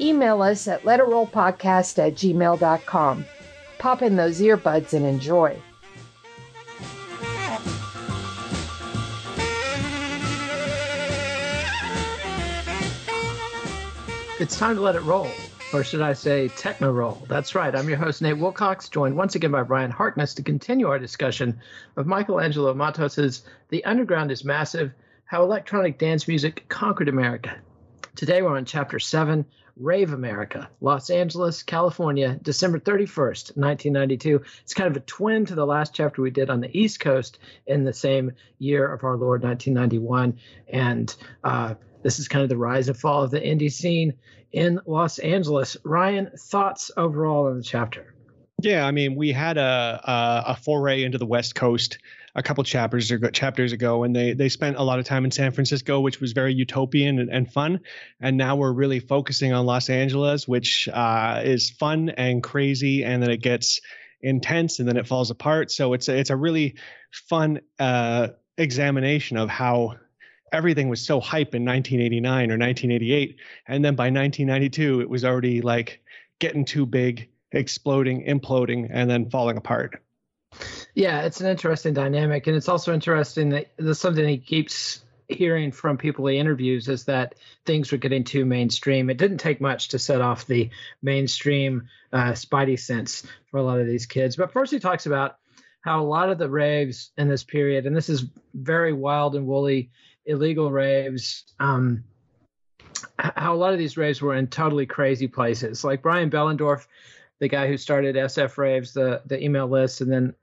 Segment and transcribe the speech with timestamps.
[0.00, 3.24] Email us at letitrollpodcast at gmail.com.
[3.78, 5.56] Pop in those earbuds and enjoy.
[14.40, 15.28] It's time to let it roll
[15.72, 17.22] or should I say techno roll?
[17.28, 17.74] That's right.
[17.74, 21.60] I'm your host, Nate Wilcox, joined once again by Ryan Harkness to continue our discussion
[21.96, 24.92] of Michelangelo Matos's The Underground is Massive
[25.24, 27.56] How Electronic Dance Music Conquered America.
[28.16, 29.44] Today we're on Chapter 7
[29.76, 34.42] Rave America, Los Angeles, California, December 31st, 1992.
[34.62, 37.38] It's kind of a twin to the last chapter we did on the East Coast
[37.66, 40.38] in the same year of our Lord, 1991.
[40.68, 41.14] And
[41.44, 44.14] uh, this is kind of the rise and fall of the indie scene
[44.52, 45.76] in Los Angeles.
[45.84, 48.14] Ryan, thoughts overall on the chapter?
[48.60, 51.98] Yeah, I mean, we had a, a, a foray into the West Coast
[52.34, 55.30] a couple chapters ago, chapters ago, and they they spent a lot of time in
[55.30, 57.80] San Francisco, which was very utopian and, and fun.
[58.20, 63.22] And now we're really focusing on Los Angeles, which uh, is fun and crazy, and
[63.22, 63.80] then it gets
[64.20, 65.70] intense, and then it falls apart.
[65.70, 66.74] So it's a, it's a really
[67.12, 69.96] fun uh, examination of how
[70.52, 73.36] everything was so hype in 1989 or 1988
[73.66, 76.02] and then by 1992 it was already like
[76.38, 80.02] getting too big exploding imploding and then falling apart.
[80.94, 85.72] Yeah it's an interesting dynamic and it's also interesting that there's something he keeps hearing
[85.72, 87.34] from people he interviews is that
[87.66, 89.10] things were getting too mainstream.
[89.10, 90.70] It didn't take much to set off the
[91.02, 94.36] mainstream uh, spidey sense for a lot of these kids.
[94.36, 95.36] But first he talks about
[95.82, 99.46] how a lot of the raves in this period and this is very wild and
[99.46, 99.90] woolly
[100.28, 101.44] illegal raves.
[101.58, 102.04] Um,
[103.18, 105.82] how a lot of these raves were in totally crazy places.
[105.82, 106.86] Like Brian Behlendorf,
[107.40, 110.34] the guy who started SF Raves, the the email list, and then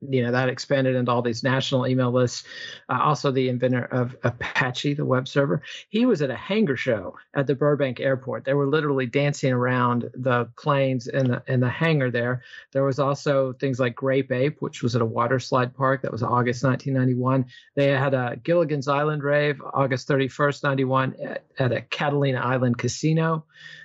[0.00, 2.44] you know that expanded into all these national email lists.
[2.88, 7.16] Uh, also, the inventor of Apache, the web server, he was at a hangar show
[7.34, 8.44] at the Burbank Airport.
[8.44, 12.42] They were literally dancing around the planes in the in the hangar there.
[12.72, 16.02] There was also things like Grape Ape, which was at a water slide park.
[16.02, 17.46] That was August 1991.
[17.74, 23.44] They had a Gilligan's Island rave, August 31st, 91, at, at a Catalina Island casino.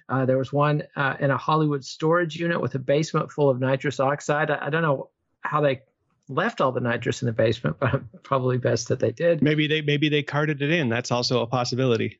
[0.10, 3.60] Uh, there was one uh, in a Hollywood storage unit with a basement full of
[3.60, 4.52] nitrous oxide.
[4.52, 5.10] I, I don't know
[5.42, 5.82] how they
[6.30, 9.42] left all the nitrous in the basement, but probably best that they did.
[9.42, 10.90] Maybe they maybe they carted it in.
[10.90, 12.20] That's also a possibility.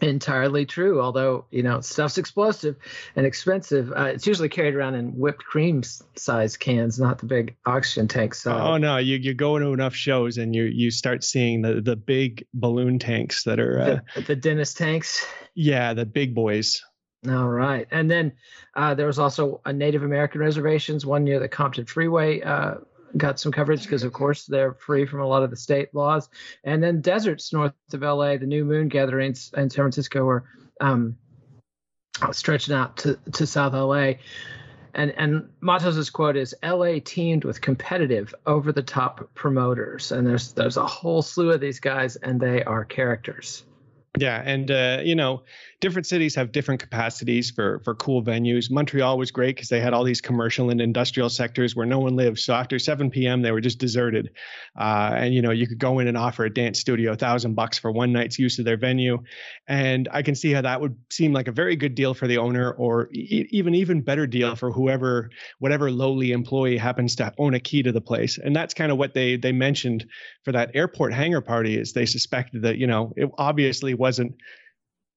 [0.00, 1.00] entirely true.
[1.00, 2.76] Although you know stuff's explosive
[3.14, 5.82] and expensive, uh, it's usually carried around in whipped cream
[6.16, 8.42] size cans, not the big oxygen tanks.
[8.42, 8.52] So.
[8.56, 11.96] Oh no, you you go into enough shows and you you start seeing the the
[11.96, 15.26] big balloon tanks that are uh, the, the Dennis tanks.
[15.54, 16.82] Yeah, the big boys.
[17.28, 18.32] All right, and then
[18.74, 22.74] uh, there was also a Native American reservations, one near the Compton Freeway uh,
[23.16, 26.28] got some coverage because, of course, they're free from a lot of the state laws.
[26.64, 30.44] And then deserts north of LA, the new moon gatherings in San Francisco are
[30.80, 31.16] um,
[32.32, 34.14] stretching out to, to South LA.
[34.94, 40.10] And, and Matos's quote is LA teemed with competitive over the top promoters.
[40.10, 43.64] And there's there's a whole slew of these guys, and they are characters.
[44.18, 45.42] Yeah, and uh, you know,
[45.80, 48.70] different cities have different capacities for for cool venues.
[48.70, 52.16] Montreal was great because they had all these commercial and industrial sectors where no one
[52.16, 52.42] lives.
[52.44, 54.30] So after 7 p.m., they were just deserted,
[54.78, 57.54] uh, and you know you could go in and offer a dance studio a thousand
[57.54, 59.18] bucks for one night's use of their venue,
[59.68, 62.38] and I can see how that would seem like a very good deal for the
[62.38, 65.28] owner, or e- even even better deal for whoever
[65.58, 68.38] whatever lowly employee happens to own a key to the place.
[68.38, 70.06] And that's kind of what they they mentioned
[70.42, 74.36] for that airport hangar party is they suspected that you know it obviously wasn't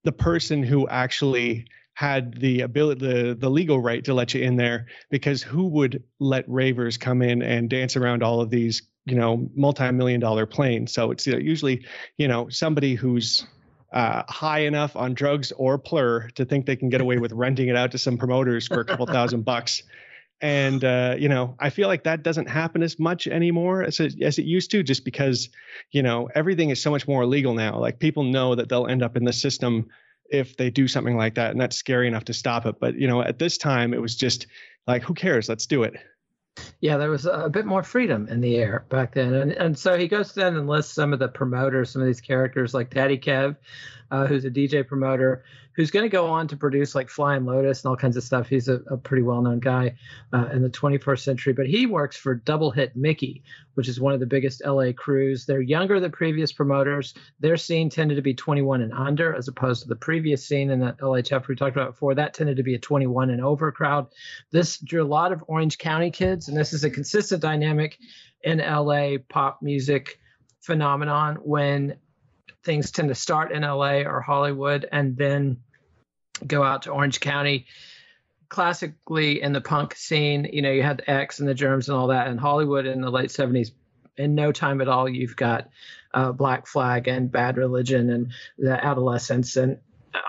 [0.04, 4.56] the person who actually had the ability the the legal right to let you in
[4.56, 9.16] there because who would let ravers come in and dance around all of these you
[9.16, 10.92] know multi-million dollar planes?
[10.92, 11.86] So it's usually
[12.18, 13.46] you know somebody who's
[13.94, 17.68] uh, high enough on drugs or plur to think they can get away with renting
[17.68, 19.84] it out to some promoters for a couple thousand bucks
[20.42, 24.22] and uh, you know i feel like that doesn't happen as much anymore as it,
[24.22, 25.50] as it used to just because
[25.92, 27.80] you know everything is so much more legal now.
[27.80, 29.88] Like people know that they'll end up in the system
[30.30, 32.80] if they do something like that and that's scary enough to stop it.
[32.80, 34.48] But you know at this time it was just
[34.88, 35.50] like who cares?
[35.50, 35.94] Let's do it.
[36.82, 39.98] Yeah, there was a bit more freedom in the air back then, and and so
[39.98, 43.18] he goes then and lists some of the promoters, some of these characters like Daddy
[43.18, 43.56] Kev,
[44.12, 45.46] uh, who's a DJ promoter,
[45.80, 48.50] who's going to go on to produce like Flying Lotus and all kinds of stuff.
[48.50, 49.96] He's a, a pretty well known guy
[50.34, 53.44] uh, in the 21st century, but he works for Double Hit Mickey,
[53.76, 55.46] which is one of the biggest LA crews.
[55.46, 57.14] They're younger than previous promoters.
[57.40, 60.82] Their scene tended to be 21 and under, as opposed to the previous scene in
[60.82, 62.14] that LA chapter we talked about before.
[62.14, 64.08] That tended to be a 21 and over crowd.
[64.52, 67.98] This drew a lot of Orange County kids, and this is a consistent dynamic
[68.44, 70.20] in LA pop music
[70.60, 71.96] phenomenon when
[72.66, 75.62] things tend to start in LA or Hollywood and then
[76.46, 77.66] go out to Orange County.
[78.50, 81.98] Classically, in the punk scene, you know, you had the X and the Germs and
[81.98, 82.28] all that.
[82.28, 83.72] In Hollywood in the late 70s,
[84.18, 85.70] in no time at all, you've got
[86.14, 89.78] uh, Black Flag and Bad Religion and the Adolescents and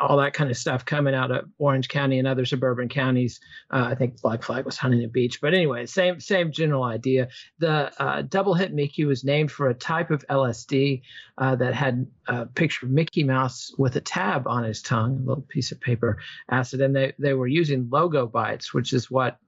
[0.00, 3.40] all that kind of stuff coming out of Orange County and other suburban counties.
[3.70, 7.28] Uh, I think Black Flag was Huntington Beach, but anyway, same same general idea.
[7.58, 11.02] The uh, double hit Mickey was named for a type of LSD
[11.38, 15.28] uh, that had a picture of Mickey Mouse with a tab on his tongue, a
[15.28, 16.18] little piece of paper
[16.50, 19.38] acid, and they they were using logo bites, which is what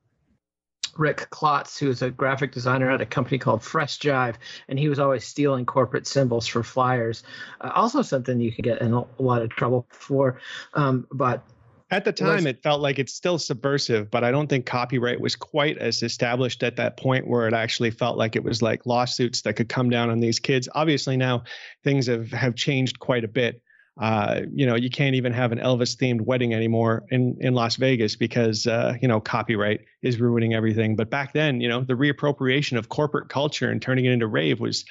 [0.97, 4.37] Rick Klotz, who is a graphic designer at a company called Fresh Jive,
[4.69, 7.23] and he was always stealing corporate symbols for flyers.
[7.61, 10.41] Uh, also, something you can get in a lot of trouble for.
[10.75, 11.43] Um, but
[11.91, 15.37] at the time, it felt like it's still subversive, but I don't think copyright was
[15.37, 19.43] quite as established at that point where it actually felt like it was like lawsuits
[19.43, 20.71] that could come down on these kids.
[20.75, 21.45] Obviously, now
[21.85, 23.61] things have, have changed quite a bit
[24.01, 27.77] uh, you know, you can't even have an Elvis themed wedding anymore in, in Las
[27.77, 30.97] Vegas because, uh, you know, copyright is ruining everything.
[30.97, 34.61] But back then, you know, the reappropriation of corporate culture and turning it into rave
[34.61, 34.87] was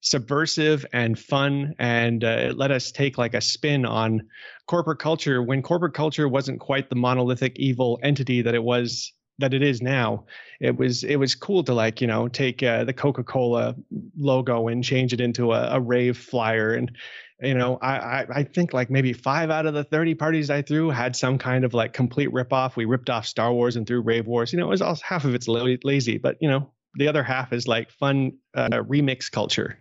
[0.00, 1.74] subversive and fun.
[1.78, 4.26] And uh, it let us take like a spin on
[4.66, 9.52] corporate culture when corporate culture wasn't quite the monolithic evil entity that it was that
[9.52, 10.24] it is now
[10.60, 13.74] it was it was cool to like you know take uh, the coca-cola
[14.16, 16.96] logo and change it into a, a rave flyer and
[17.40, 20.62] you know, I, I, I think like maybe five out of the 30 parties I
[20.62, 22.76] threw had some kind of like complete ripoff.
[22.76, 24.52] We ripped off Star Wars and threw Rave Wars.
[24.52, 27.52] You know, it was all half of it's lazy, but you know, the other half
[27.52, 29.78] is like fun uh, remix culture.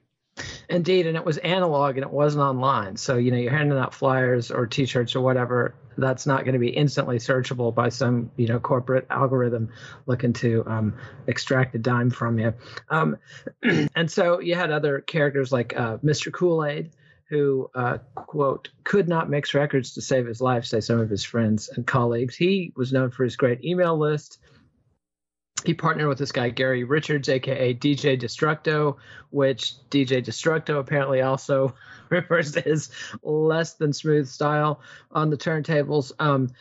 [0.70, 2.98] Indeed, and it was analog and it wasn't online.
[2.98, 5.76] So you know, you're handing out flyers or T-shirts or whatever.
[5.98, 9.70] That's not going to be instantly searchable by some you know corporate algorithm
[10.08, 10.94] looking to um,
[11.28, 12.54] extract a dime from you.
[12.90, 13.18] Um,
[13.96, 16.34] and so you had other characters like uh, Mr.
[16.34, 16.92] Kool Aid
[17.30, 21.24] who, uh, quote, could not mix records to save his life, say some of his
[21.24, 22.36] friends and colleagues.
[22.36, 24.40] He was known for his great email list.
[25.66, 28.98] He partnered with this guy, Gary Richards, aka DJ Destructo,
[29.32, 31.74] which DJ Destructo apparently also
[32.10, 32.90] refers to his
[33.24, 36.12] less than smooth style on the turntables.
[36.20, 36.52] Um,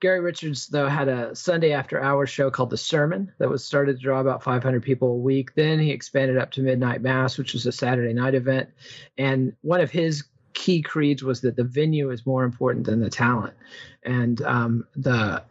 [0.00, 3.96] Gary Richards, though, had a Sunday after hours show called The Sermon that was started
[3.96, 5.54] to draw about 500 people a week.
[5.54, 8.70] Then he expanded up to Midnight Mass, which was a Saturday night event.
[9.18, 13.10] And one of his key creeds was that the venue is more important than the
[13.10, 13.54] talent,
[14.02, 15.42] and um, the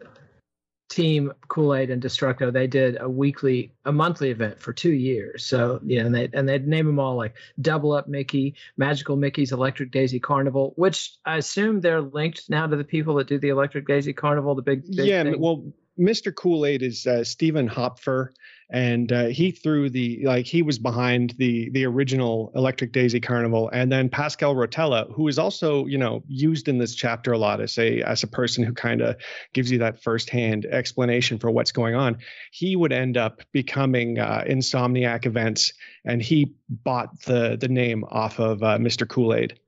[0.90, 5.46] team Kool-Aid and Destructo, they did a weekly, a monthly event for two years.
[5.46, 9.16] So, you know, and they and they'd name them all like Double Up Mickey, Magical
[9.16, 13.38] Mickey's Electric Daisy Carnival, which I assume they're linked now to the people that do
[13.38, 15.22] the Electric Daisy Carnival, the big, big yeah.
[15.22, 15.40] thing.
[15.40, 15.64] Well,
[15.98, 16.34] Mr.
[16.34, 18.30] Kool Aid is uh, Stephen Hopfer,
[18.70, 23.68] and uh, he threw the like he was behind the the original Electric Daisy Carnival,
[23.72, 27.60] and then Pasquale Rotella, who is also you know used in this chapter a lot
[27.60, 29.16] as a as a person who kind of
[29.52, 32.18] gives you that firsthand explanation for what's going on.
[32.52, 35.72] He would end up becoming uh, Insomniac Events,
[36.04, 39.08] and he bought the the name off of uh, Mr.
[39.08, 39.58] Kool Aid.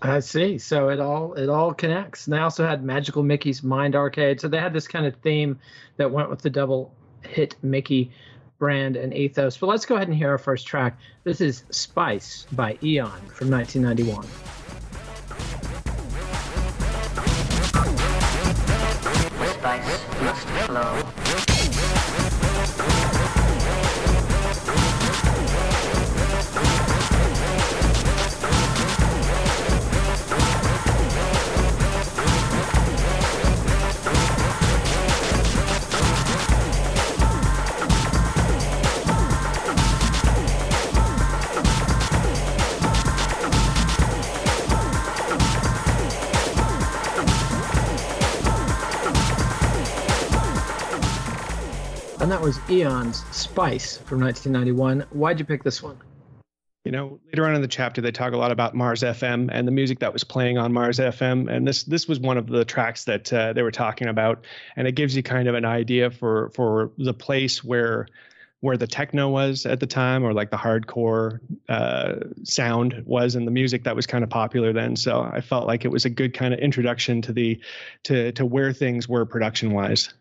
[0.00, 0.58] I see.
[0.58, 2.26] So it all it all connects.
[2.26, 4.40] And they also had Magical Mickey's Mind Arcade.
[4.40, 5.58] So they had this kind of theme
[5.96, 8.12] that went with the double hit Mickey
[8.58, 9.56] brand and ethos.
[9.56, 10.98] But let's go ahead and hear our first track.
[11.24, 14.24] This is Spice by Eon from 1991.
[19.54, 21.07] Spice must flow.
[52.48, 55.04] Was Eon's Spice from 1991.
[55.10, 55.98] Why'd you pick this one?
[56.82, 59.68] You know, later on in the chapter, they talk a lot about Mars FM and
[59.68, 62.64] the music that was playing on Mars FM, and this this was one of the
[62.64, 66.10] tracks that uh, they were talking about, and it gives you kind of an idea
[66.10, 68.06] for for the place where
[68.60, 72.14] where the techno was at the time, or like the hardcore uh,
[72.44, 74.96] sound was, and the music that was kind of popular then.
[74.96, 77.60] So I felt like it was a good kind of introduction to the
[78.04, 80.14] to to where things were production wise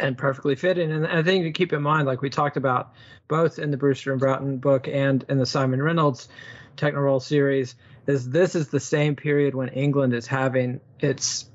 [0.00, 0.90] and perfectly fitting.
[0.90, 2.92] And I think to keep in mind, like we talked about
[3.28, 6.28] both in the Brewster and Broughton book and in the Simon Reynolds
[6.76, 7.74] Techno Roll series,
[8.06, 11.48] is this is the same period when England is having its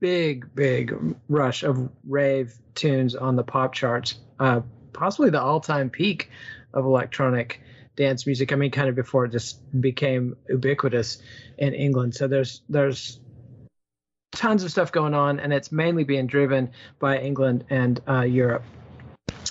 [0.00, 0.94] big, big
[1.28, 4.60] rush of rave tunes on the pop charts, uh,
[4.92, 6.30] possibly the all-time peak
[6.74, 7.62] of electronic
[7.96, 8.52] dance music.
[8.52, 11.18] I mean, kind of before it just became ubiquitous
[11.56, 12.14] in England.
[12.14, 13.18] So there's there's
[14.32, 18.64] tons of stuff going on, and it's mainly being driven by England and uh, Europe.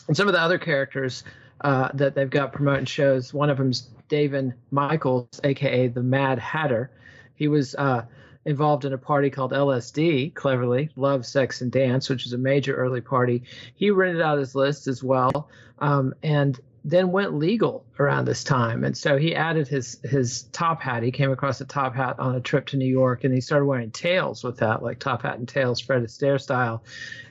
[0.08, 1.24] And some of the other characters
[1.62, 6.92] uh, that they've got promoting shows, one of them's David Michaels, aka the Mad Hatter.
[7.36, 8.06] He was uh,
[8.46, 12.76] involved in a party called LSD, cleverly, Love, Sex, and Dance, which is a major
[12.76, 13.44] early party.
[13.74, 15.50] He rented out his list as well.
[15.80, 20.80] Um, and then went legal around this time, and so he added his his top
[20.82, 21.02] hat.
[21.02, 23.66] He came across a top hat on a trip to New York, and he started
[23.66, 26.84] wearing tails with that, like top hat and tails, Fred Astaire style.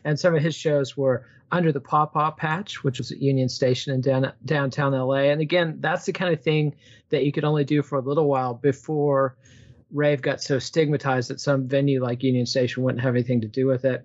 [0.03, 3.49] And some of his shows were under the Pop Pop Patch, which was at Union
[3.49, 5.31] Station in down, downtown LA.
[5.31, 6.75] And again, that's the kind of thing
[7.11, 9.37] that you could only do for a little while before
[9.93, 13.67] rave got so stigmatized that some venue like Union Station wouldn't have anything to do
[13.67, 14.05] with it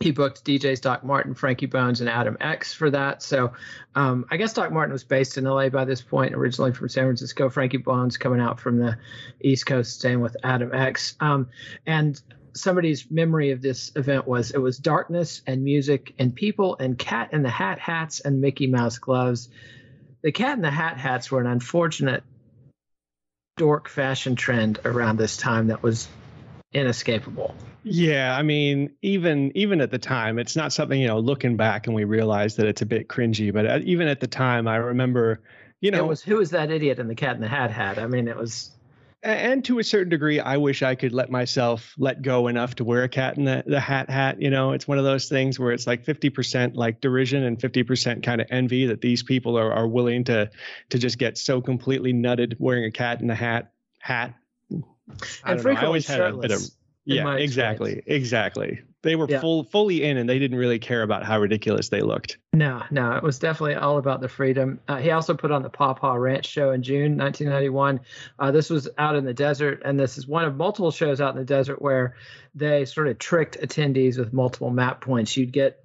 [0.00, 3.22] he booked DJs Doc Martin, Frankie Bones, and Adam X for that.
[3.22, 3.52] So
[3.94, 7.04] um, I guess Doc Martin was based in LA by this point, originally from San
[7.04, 7.48] Francisco.
[7.48, 8.98] Frankie Bones coming out from the
[9.40, 11.16] East Coast, staying with Adam X.
[11.20, 11.48] Um,
[11.86, 12.20] and
[12.54, 17.32] somebody's memory of this event was it was darkness and music and people and cat
[17.32, 19.48] in the hat hats and Mickey Mouse gloves.
[20.22, 22.24] The cat in the hat hats were an unfortunate
[23.56, 26.08] dork fashion trend around this time that was
[26.72, 27.54] inescapable.
[27.88, 31.20] Yeah, I mean, even even at the time, it's not something you know.
[31.20, 33.52] Looking back, and we realize that it's a bit cringy.
[33.52, 35.40] But uh, even at the time, I remember,
[35.80, 38.00] you know, it was who was that idiot in the Cat in the Hat hat?
[38.00, 38.72] I mean, it was.
[39.22, 42.84] And to a certain degree, I wish I could let myself let go enough to
[42.84, 44.42] wear a cat in the, the hat hat.
[44.42, 48.22] You know, it's one of those things where it's like 50% like derision and 50%
[48.22, 50.50] kind of envy that these people are, are willing to
[50.90, 54.34] to just get so completely nutted wearing a cat in the hat hat.
[54.70, 56.60] And frequently I always had a bit of
[57.06, 58.80] yeah, exactly, exactly.
[59.02, 59.40] They were yeah.
[59.40, 62.38] full fully in, and they didn't really care about how ridiculous they looked.
[62.52, 64.80] No, no, it was definitely all about the freedom.
[64.88, 68.00] Uh, he also put on the Paw Paw Ranch show in June 1991.
[68.40, 71.34] Uh, this was out in the desert, and this is one of multiple shows out
[71.34, 72.16] in the desert where
[72.56, 75.36] they sort of tricked attendees with multiple map points.
[75.36, 75.84] You'd get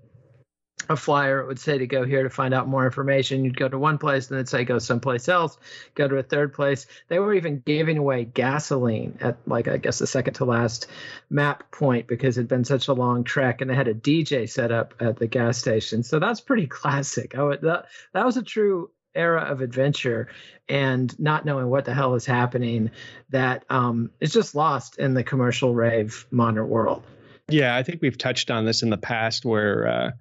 [0.91, 3.43] a flyer it would say to go here to find out more information.
[3.43, 5.57] You'd go to one place and then say go someplace else
[5.95, 6.87] go to a third place.
[7.07, 10.87] They were even giving away gasoline at like i guess the second to last
[11.29, 14.71] map point because it'd been such a long trek and they had a dj set
[14.71, 16.03] up at the gas station.
[16.03, 17.35] So that's pretty classic.
[17.35, 20.29] I would, that, that was a true era of adventure
[20.69, 22.91] and not knowing what the hell is happening
[23.29, 27.03] that um, is just lost in the commercial rave modern world.
[27.49, 30.11] Yeah, I think we've touched on this in the past where uh,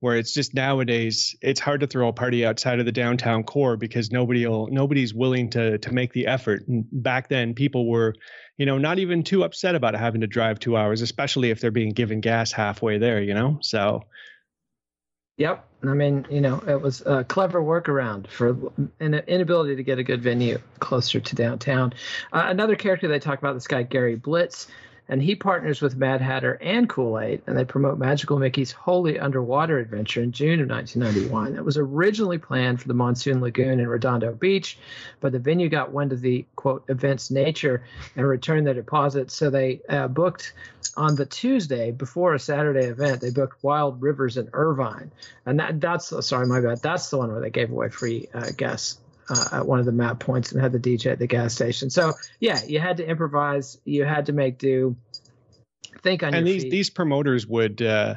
[0.00, 3.76] where it's just nowadays it's hard to throw a party outside of the downtown core
[3.76, 6.66] because nobody'll nobody's willing to to make the effort.
[6.68, 8.14] And back then people were,
[8.56, 11.70] you know, not even too upset about having to drive 2 hours, especially if they're
[11.70, 13.58] being given gas halfway there, you know?
[13.60, 14.04] So
[15.38, 15.64] Yep.
[15.84, 18.56] I mean, you know, it was a clever workaround for
[18.98, 21.94] an inability to get a good venue closer to downtown.
[22.32, 24.66] Uh, another character they talk about, this guy, Gary Blitz,
[25.08, 29.18] and he partners with Mad Hatter and Kool Aid, and they promote Magical Mickey's Holy
[29.18, 31.56] Underwater Adventure in June of 1991.
[31.56, 34.78] It was originally planned for the Monsoon Lagoon in Redondo Beach,
[35.20, 37.84] but the venue got wind of the quote event's nature
[38.16, 39.34] and returned their deposits.
[39.34, 40.52] So they uh, booked
[40.96, 43.20] on the Tuesday before a Saturday event.
[43.20, 45.10] They booked Wild Rivers in Irvine,
[45.46, 46.82] and that that's sorry, my bad.
[46.82, 49.92] That's the one where they gave away free uh, guests uh, at one of the
[49.92, 51.90] map points and had the DJ at the gas station.
[51.90, 53.78] So yeah, you had to improvise.
[53.84, 54.96] You had to make do.
[56.02, 56.70] Think on and your these feet.
[56.70, 58.14] these promoters would uh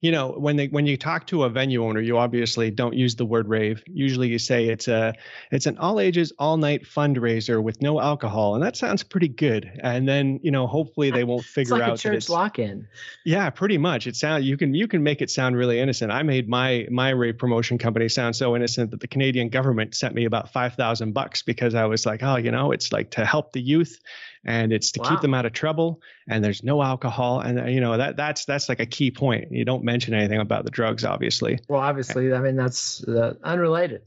[0.00, 3.16] you know when they when you talk to a venue owner you obviously don't use
[3.16, 3.82] the word rave.
[3.86, 5.14] Usually you say it's a
[5.50, 9.70] it's an all ages all night fundraiser with no alcohol and that sounds pretty good.
[9.82, 12.86] And then you know hopefully they won't figure it's like out a church lock-in.
[13.24, 14.06] yeah pretty much.
[14.06, 16.12] It sound you can you can make it sound really innocent.
[16.12, 20.14] I made my my rave promotion company sound so innocent that the canadian government sent
[20.14, 23.52] me about 5000 bucks because i was like oh you know it's like to help
[23.52, 24.00] the youth
[24.44, 25.10] and it's to Wow.
[25.10, 28.68] keep them out of trouble and there's no alcohol and you know that that's that's
[28.68, 32.40] like a key point you don't mention anything about the drugs obviously Well, obviously, I
[32.40, 34.02] mean that's uh, unrelated.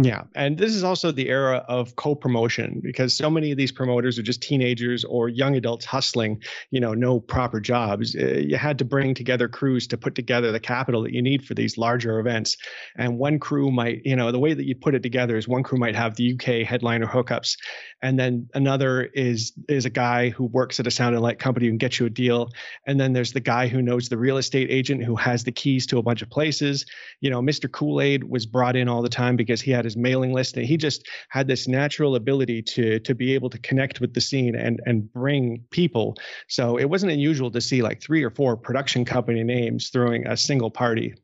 [0.00, 4.18] Yeah and this is also the era of co-promotion because so many of these promoters
[4.18, 8.14] are just teenagers or young adults hustling you know no proper jobs.
[8.14, 11.44] Uh, you had to bring together crews to put together the capital that you need
[11.44, 12.56] for these larger events.
[12.96, 15.62] And one crew might you know the way that you put it together is one
[15.62, 17.56] crew might have the uk headliner hookups
[18.02, 21.66] and then another is is a guy who works at a sound and light company
[21.66, 22.50] who can get you a deal.
[22.86, 25.86] And then there's the guy who knows the real estate agent who has the keys
[25.86, 26.86] to a bunch of places.
[27.20, 30.32] You know mr kool-aid was brought in all the time because he had his mailing
[30.32, 34.14] list and he just had this natural ability to to be able to connect with
[34.14, 36.16] the scene and and bring people
[36.48, 40.36] so it wasn't unusual to see like three or four production company names throwing a
[40.36, 41.14] single party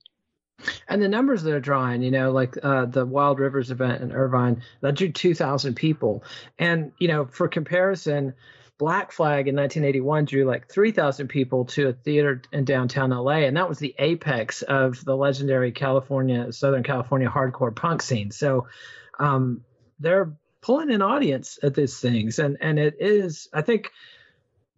[0.88, 4.62] And the numbers they're drawing, you know, like uh, the Wild Rivers event in Irvine,
[4.80, 6.24] that drew 2,000 people.
[6.58, 8.34] And, you know, for comparison,
[8.78, 13.38] Black Flag in 1981 drew like 3,000 people to a theater in downtown LA.
[13.38, 18.30] And that was the apex of the legendary California, Southern California hardcore punk scene.
[18.30, 18.68] So
[19.18, 19.64] um,
[19.98, 22.38] they're pulling an audience at these things.
[22.38, 23.90] And, and it is, I think,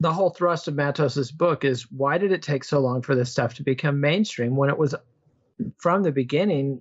[0.00, 3.30] the whole thrust of Matos's book is why did it take so long for this
[3.30, 4.94] stuff to become mainstream when it was
[5.76, 6.80] from the beginning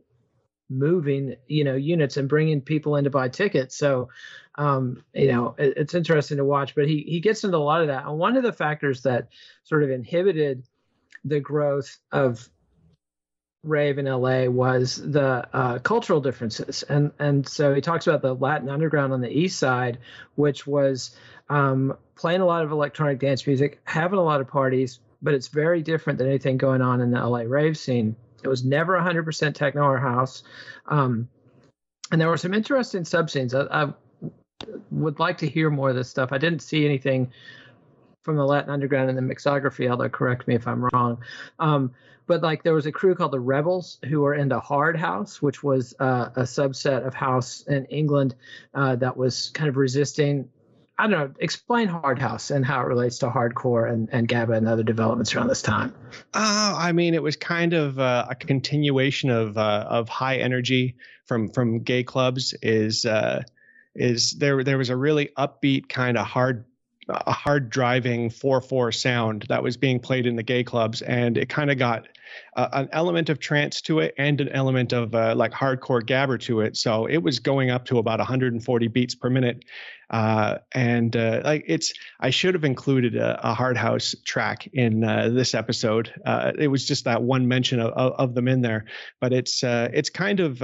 [0.69, 3.75] moving you know units and bringing people in to buy tickets.
[3.75, 4.09] So
[4.55, 7.81] um you know it, it's interesting to watch but he he gets into a lot
[7.81, 8.05] of that.
[8.05, 9.29] And one of the factors that
[9.63, 10.63] sort of inhibited
[11.25, 12.47] the growth of
[13.63, 16.83] rave in la was the uh, cultural differences.
[16.83, 19.99] And and so he talks about the latin underground on the east side
[20.35, 21.15] which was
[21.49, 25.49] um, playing a lot of electronic dance music having a lot of parties but it's
[25.49, 29.53] very different than anything going on in the la rave scene it was never 100%
[29.53, 30.43] techno or house.
[30.87, 31.27] Um,
[32.11, 33.53] and there were some interesting subscenes.
[33.53, 33.93] I, I
[34.91, 36.29] would like to hear more of this stuff.
[36.31, 37.31] I didn't see anything
[38.21, 41.19] from the Latin Underground in the mixography, although correct me if I'm wrong.
[41.59, 41.91] Um,
[42.27, 45.63] but like there was a crew called the Rebels who were into hard house, which
[45.63, 48.35] was uh, a subset of house in England
[48.75, 50.49] uh, that was kind of resisting.
[50.99, 51.33] I don't know.
[51.39, 55.33] Explain hard house and how it relates to hardcore and, and gabber and other developments
[55.33, 55.95] around this time.
[56.33, 60.97] Uh, I mean, it was kind of uh, a continuation of uh, of high energy
[61.25, 62.53] from from gay clubs.
[62.61, 63.43] Is uh,
[63.95, 66.65] is there there was a really upbeat kind of hard
[67.09, 71.49] a hard driving 4-4 sound that was being played in the gay clubs and it
[71.49, 72.07] kind of got
[72.55, 76.39] uh, an element of trance to it and an element of uh, like hardcore gabber
[76.41, 79.65] to it so it was going up to about 140 beats per minute
[80.09, 85.03] uh, and uh, like it's i should have included a, a hard house track in
[85.03, 86.13] uh, this episode.
[86.25, 88.85] Uh, it was just that one mention of, of, them in there
[89.19, 90.61] but it's it's kind of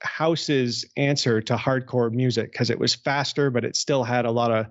[0.00, 4.52] house's answer to hardcore music because it was faster but it still had a lot
[4.52, 4.66] of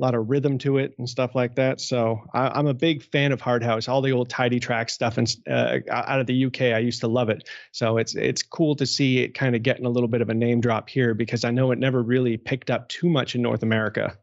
[0.00, 1.80] a lot of rhythm to it and stuff like that.
[1.80, 5.18] So I, am a big fan of Hard House, all the old tidy track stuff
[5.18, 6.62] and uh, out of the UK.
[6.62, 7.48] I used to love it.
[7.72, 10.34] So it's it's cool to see it kind of getting a little bit of a
[10.34, 13.62] name drop here because I know it never really picked up too much in North
[13.62, 14.16] America.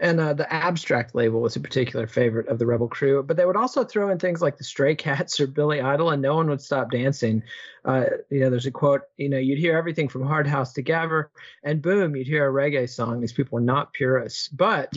[0.00, 3.44] And uh, the abstract label was a particular favorite of the Rebel crew, but they
[3.44, 6.48] would also throw in things like the Stray Cats or Billy Idol, and no one
[6.48, 7.42] would stop dancing.
[7.84, 10.82] Uh, you know, there's a quote, you know, you'd hear everything from Hard House to
[10.82, 11.26] Gabber,
[11.62, 13.20] and boom, you'd hear a reggae song.
[13.20, 14.92] These people were not purists, but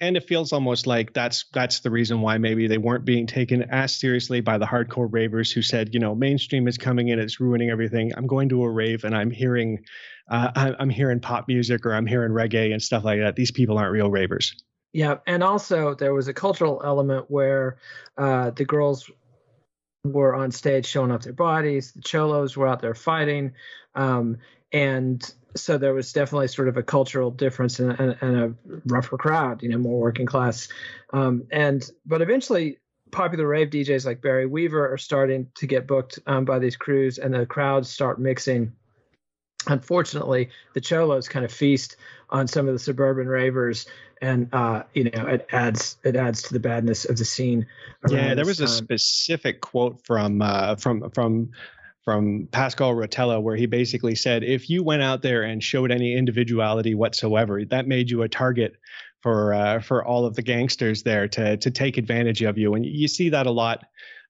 [0.00, 3.62] and it feels almost like that's that's the reason why maybe they weren't being taken
[3.70, 7.40] as seriously by the hardcore ravers who said, you know, mainstream is coming in, it's
[7.40, 8.12] ruining everything.
[8.16, 9.84] I'm going to a rave and I'm hearing
[10.32, 13.36] uh, I'm hearing pop music or I'm hearing reggae and stuff like that.
[13.36, 14.56] These people aren't real ravers.
[14.94, 17.78] Yeah, and also there was a cultural element where
[18.16, 19.10] uh, the girls
[20.04, 21.92] were on stage showing off their bodies.
[21.92, 23.52] The cholos were out there fighting,
[23.94, 24.38] um,
[24.72, 25.22] and
[25.54, 28.54] so there was definitely sort of a cultural difference and, and, and a
[28.86, 30.68] rougher crowd, you know, more working class.
[31.12, 32.78] Um, and but eventually,
[33.10, 37.18] popular rave DJs like Barry Weaver are starting to get booked um, by these crews,
[37.18, 38.72] and the crowds start mixing
[39.66, 41.96] unfortunately, the cholos kind of feast
[42.30, 43.86] on some of the suburban ravers,
[44.20, 47.66] and uh, you know it adds it adds to the badness of the scene.
[48.08, 48.66] Yeah, there was time.
[48.66, 51.50] a specific quote from uh, from from
[52.04, 56.16] from Pasquale Rotella where he basically said, if you went out there and showed any
[56.16, 58.74] individuality whatsoever, that made you a target
[59.20, 62.84] for uh, for all of the gangsters there to to take advantage of you, and
[62.84, 63.84] you see that a lot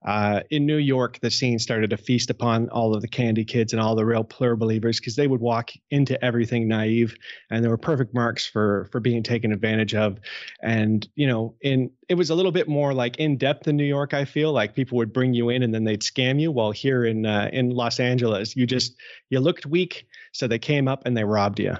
[0.05, 3.73] uh, in New York, the scene started to feast upon all of the candy kids
[3.73, 7.15] and all the real plur believers because they would walk into everything naive,
[7.51, 10.19] and there were perfect marks for for being taken advantage of.
[10.61, 13.85] And you know, in it was a little bit more like in depth in New
[13.85, 14.13] York.
[14.13, 16.51] I feel like people would bring you in and then they'd scam you.
[16.51, 18.97] While here in uh, in Los Angeles, you just
[19.31, 21.77] you looked weak, so they came up and they robbed you.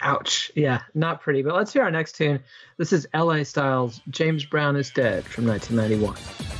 [0.00, 0.50] Ouch.
[0.54, 1.42] Yeah, not pretty.
[1.42, 2.40] But let's hear our next tune.
[2.78, 6.51] This is LA Styles James Brown is Dead from 1991.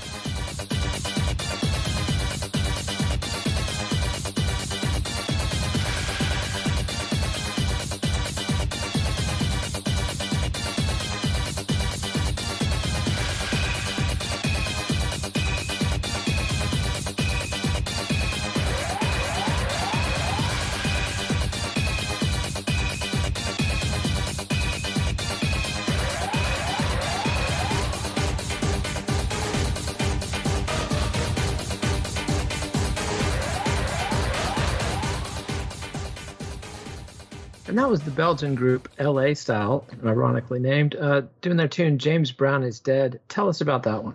[37.72, 42.30] And that was the Belgian group LA Style, ironically named, uh, doing their tune James
[42.30, 43.18] Brown is Dead.
[43.30, 44.14] Tell us about that one.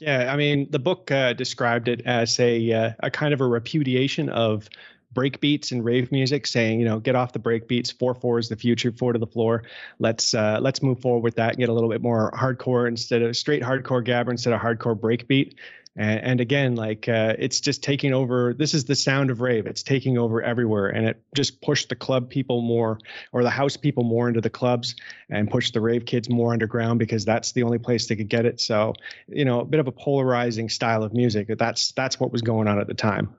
[0.00, 3.46] Yeah, I mean, the book uh, described it as a uh, a kind of a
[3.46, 4.68] repudiation of
[5.14, 7.96] breakbeats and rave music, saying, you know, get off the breakbeats.
[7.96, 8.90] Four four is the future.
[8.90, 9.62] Four to the floor.
[10.00, 13.22] Let's uh, let's move forward with that and get a little bit more hardcore instead
[13.22, 15.54] of straight hardcore gabber instead of hardcore breakbeat.
[15.96, 18.54] And, and again, like uh, it's just taking over.
[18.54, 19.66] This is the sound of rave.
[19.66, 22.98] It's taking over everywhere, and it just pushed the club people more,
[23.32, 24.94] or the house people more into the clubs,
[25.28, 28.46] and pushed the rave kids more underground because that's the only place they could get
[28.46, 28.60] it.
[28.60, 28.94] So,
[29.28, 31.48] you know, a bit of a polarizing style of music.
[31.58, 33.34] That's that's what was going on at the time.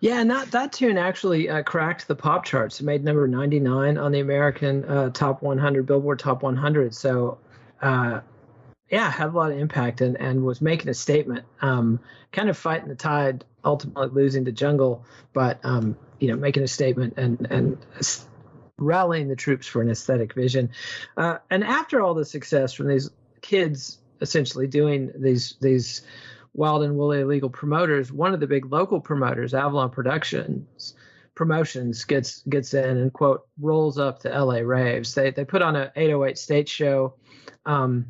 [0.00, 2.80] Yeah, and that, that tune actually uh, cracked the pop charts.
[2.80, 6.94] It made number 99 on the American uh, Top 100, Billboard Top 100.
[6.94, 7.38] So,
[7.80, 8.20] uh,
[8.90, 11.98] yeah, had a lot of impact and, and was making a statement, um,
[12.32, 16.68] kind of fighting the tide, ultimately losing the Jungle, but um, you know, making a
[16.68, 17.78] statement and and
[18.78, 20.70] rallying the troops for an aesthetic vision.
[21.16, 26.02] Uh, and after all the success from these kids, essentially doing these these
[26.54, 30.94] wild and woolly illegal promoters, one of the big local promoters, Avalon Productions
[31.34, 35.14] promotions gets gets in and quote rolls up to LA raves.
[35.14, 37.14] They they put on a 808 state show.
[37.66, 38.06] Um,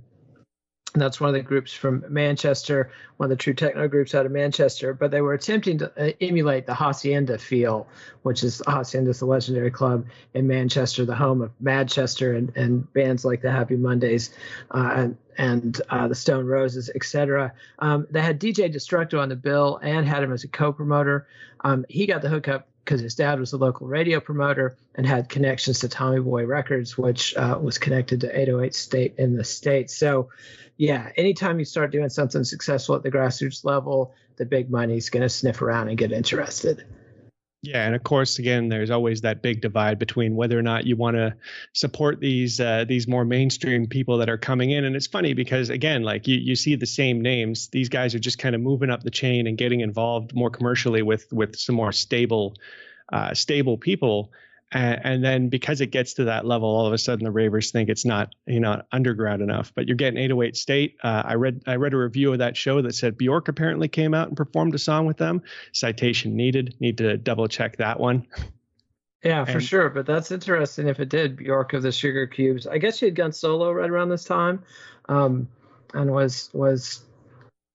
[1.01, 4.33] that's one of the groups from Manchester, one of the true techno groups out of
[4.33, 4.95] Manchester.
[4.95, 7.87] But they were attempting to uh, emulate the Hacienda feel,
[8.23, 12.93] which is Hacienda is the legendary club in Manchester, the home of Manchester and, and
[12.93, 14.31] bands like the Happy Mondays
[14.71, 17.53] uh, and, and uh, the Stone Roses, etc.
[17.79, 21.27] Um, they had DJ Destructo on the bill and had him as a co-promoter.
[21.61, 25.29] Um, he got the hookup because his dad was a local radio promoter and had
[25.29, 29.97] connections to Tommy Boy Records, which uh, was connected to 808 State in the States.
[29.97, 30.31] So
[30.77, 35.25] yeah, anytime you start doing something successful at the grassroots level, the big money's going
[35.25, 36.87] to sniff around and get interested.
[37.67, 40.95] Yeah, and of course, again, there's always that big divide between whether or not you
[40.95, 41.35] want to
[41.73, 44.85] support these uh, these more mainstream people that are coming in.
[44.85, 47.67] And it's funny because again, like you you see the same names.
[47.69, 51.03] These guys are just kind of moving up the chain and getting involved more commercially
[51.03, 52.55] with with some more stable
[53.13, 54.31] uh, stable people.
[54.77, 57.71] And, and, then because it gets to that level, all of a sudden the ravers
[57.71, 59.73] think it's not, you know, underground enough.
[59.75, 60.97] But you're getting 808 State.
[61.03, 64.13] Uh, I read I read a review of that show that said Bjork apparently came
[64.13, 65.43] out and performed a song with them.
[65.73, 66.77] Citation needed.
[66.79, 68.27] Need to double check that one.
[69.25, 69.89] Yeah, for And- sure.
[69.89, 71.37] But that's interesting if it did.
[71.39, 72.67] Bjork of the Sugar Cubes.
[72.67, 74.63] I guess she had gone solo right around this time,
[75.09, 75.49] um,
[75.95, 77.03] and was was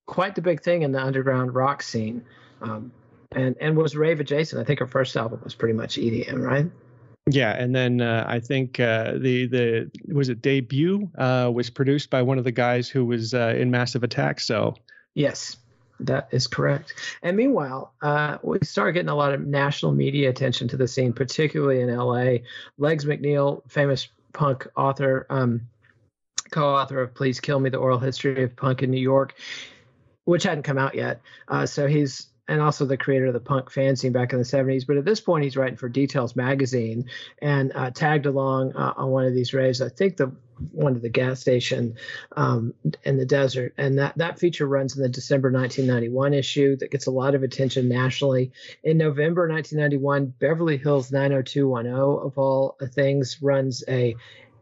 [0.05, 2.23] quite the big thing in the underground rock scene,
[2.61, 2.91] um,
[3.31, 4.61] and and was rave adjacent.
[4.61, 6.69] I think her first album was pretty much EDM, right?
[7.27, 12.09] Yeah, and then uh, I think uh, the the was it debut uh, was produced
[12.09, 14.39] by one of the guys who was uh, in Massive Attack.
[14.39, 14.75] So
[15.13, 15.57] Yes,
[15.99, 16.93] that is correct.
[17.21, 21.13] And meanwhile, uh, we started getting a lot of national media attention to the scene,
[21.13, 22.37] particularly in LA.
[22.77, 25.61] Legs McNeil, famous punk author, um,
[26.49, 29.35] co-author of "Please Kill Me: The Oral History of Punk in New York,"
[30.25, 31.21] which hadn't come out yet.
[31.47, 34.85] Uh, so he's and also the creator of the punk fanzine back in the 70s.
[34.85, 37.05] But at this point, he's writing for Details magazine
[37.41, 39.81] and uh, tagged along uh, on one of these raves.
[39.81, 40.31] I think the
[40.71, 41.95] one at the gas station
[42.35, 42.73] um,
[43.03, 47.07] in the desert, and that that feature runs in the December 1991 issue that gets
[47.07, 48.51] a lot of attention nationally.
[48.83, 54.15] In November 1991, Beverly Hills 90210 of all things runs a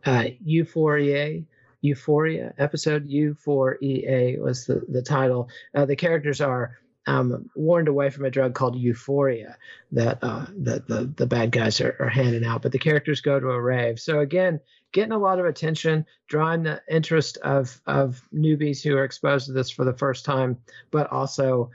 [0.05, 1.41] uh, Euphoria
[1.81, 3.09] Euphoria episode.
[3.09, 5.49] U4EA was the, the title.
[5.73, 6.77] Uh, the characters are
[7.09, 9.57] um, warned away from a drug called Euphoria
[9.91, 13.39] that uh, that the, the bad guys are, are handing out, but the characters go
[13.39, 13.99] to a rave.
[13.99, 14.59] So again,
[14.91, 19.53] getting a lot of attention, drawing the interest of of newbies who are exposed to
[19.53, 20.57] this for the first time,
[20.91, 21.71] but also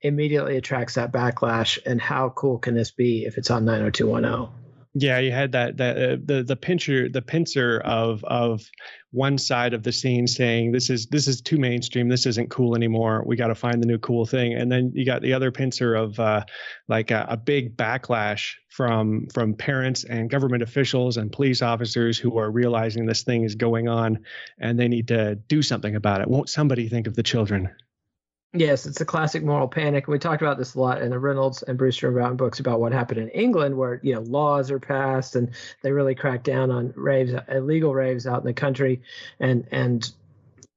[0.00, 1.78] immediately attracts that backlash.
[1.84, 4.48] And how cool can this be if it's on 90210?
[4.94, 8.68] Yeah, you had that that uh, the the pincher the pincer of of
[9.12, 12.08] one side of the scene saying this is this is too mainstream.
[12.08, 13.22] This isn't cool anymore.
[13.24, 14.54] We got to find the new cool thing.
[14.54, 16.44] And then you got the other pincer of uh,
[16.88, 22.38] like a, a big backlash from from parents and government officials and police officers who
[22.38, 24.24] are realizing this thing is going on
[24.58, 26.28] and they need to do something about it.
[26.28, 27.70] Won't somebody think of the children
[28.52, 30.08] Yes, it's a classic moral panic.
[30.08, 32.80] We talked about this a lot in the Reynolds and Brewster and Brown books about
[32.80, 35.50] what happened in England, where you know laws are passed and
[35.82, 39.02] they really crack down on raves, illegal raves out in the country,
[39.38, 40.10] and and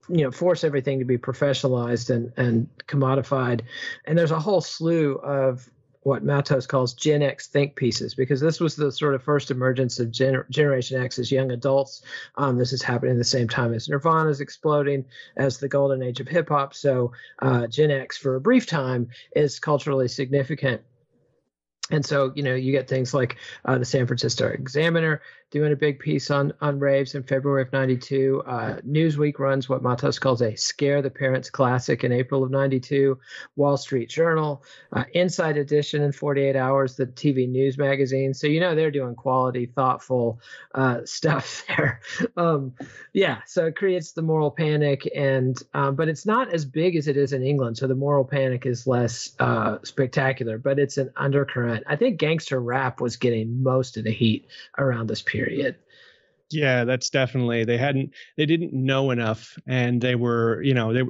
[0.07, 3.61] you know force everything to be professionalized and and commodified.
[4.05, 5.67] And there's a whole slew of
[6.03, 9.99] what Matos calls Gen X think pieces, because this was the sort of first emergence
[9.99, 12.01] of Gen- Generation X as young adults.
[12.35, 15.05] Um, this is happening at the same time as Nirvana is exploding
[15.37, 16.73] as the golden age of hip hop.
[16.73, 20.81] So uh, Gen X, for a brief time, is culturally significant.
[21.91, 25.21] And so, you know, you get things like uh, the San Francisco Examiner
[25.53, 28.41] doing a big piece on on raves in February of '92.
[28.45, 33.19] Uh, Newsweek runs what Matos calls a "Scare the Parents" classic in April of '92.
[33.55, 38.33] Wall Street Journal, uh, Inside Edition in 48 Hours, the TV news magazine.
[38.33, 40.39] So you know they're doing quality, thoughtful
[40.73, 42.01] uh, stuff there.
[42.35, 42.73] Um,
[43.13, 47.07] yeah, so it creates the moral panic, and um, but it's not as big as
[47.07, 47.77] it is in England.
[47.77, 51.83] So the moral panic is less uh, spectacular, but it's an undercurrent.
[51.85, 54.47] I think gangster rap was getting most of the heat
[54.79, 55.75] around this period period.
[56.53, 61.01] Yeah, that's definitely they hadn't they didn't know enough, and they were you know they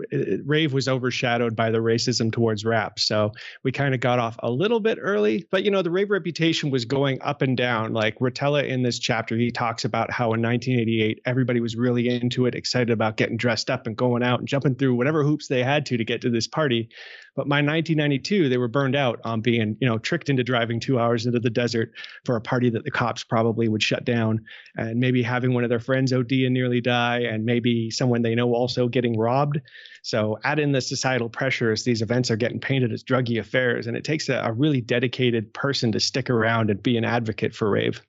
[0.45, 3.31] rave was overshadowed by the racism towards rap, so
[3.63, 5.45] we kind of got off a little bit early.
[5.51, 7.93] But you know the rave reputation was going up and down.
[7.93, 12.45] Like Rotella in this chapter, he talks about how in 1988 everybody was really into
[12.45, 15.63] it, excited about getting dressed up and going out and jumping through whatever hoops they
[15.63, 16.89] had to to get to this party.
[17.35, 20.99] But by 1992, they were burned out on being you know tricked into driving two
[20.99, 21.91] hours into the desert
[22.23, 24.45] for a party that the cops probably would shut down,
[24.77, 28.35] and maybe having one of their friends OD and nearly die, and maybe someone they
[28.35, 29.59] know also getting robbed.
[30.03, 33.97] So add in the societal pressures, these events are getting painted as druggy affairs, and
[33.97, 37.69] it takes a, a really dedicated person to stick around and be an advocate for
[37.69, 38.01] rave.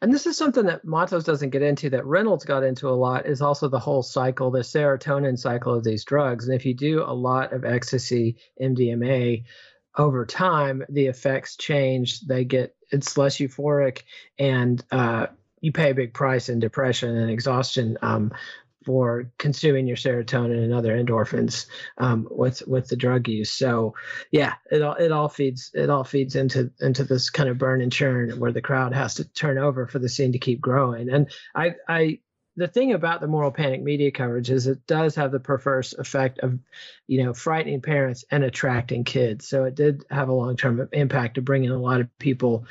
[0.00, 3.26] And this is something that Matos doesn't get into that Reynolds got into a lot
[3.26, 6.46] is also the whole cycle, the serotonin cycle of these drugs.
[6.46, 9.44] And if you do a lot of ecstasy, MDMA,
[9.96, 12.20] over time, the effects change.
[12.20, 14.02] They get, it's less euphoric
[14.38, 15.26] and uh,
[15.64, 18.32] you pay a big price in depression and exhaustion um,
[18.84, 23.50] for consuming your serotonin and other endorphins um, with with the drug use.
[23.50, 23.94] So
[24.30, 27.80] yeah, it all it all feeds it all feeds into into this kind of burn
[27.80, 31.08] and churn where the crowd has to turn over for the scene to keep growing.
[31.08, 32.18] And I I
[32.56, 36.38] the thing about the moral panic media coverage is it does have the perverse effect
[36.38, 36.58] of
[37.06, 39.48] you know frightening parents and attracting kids.
[39.48, 42.66] So it did have a long-term impact of bringing a lot of people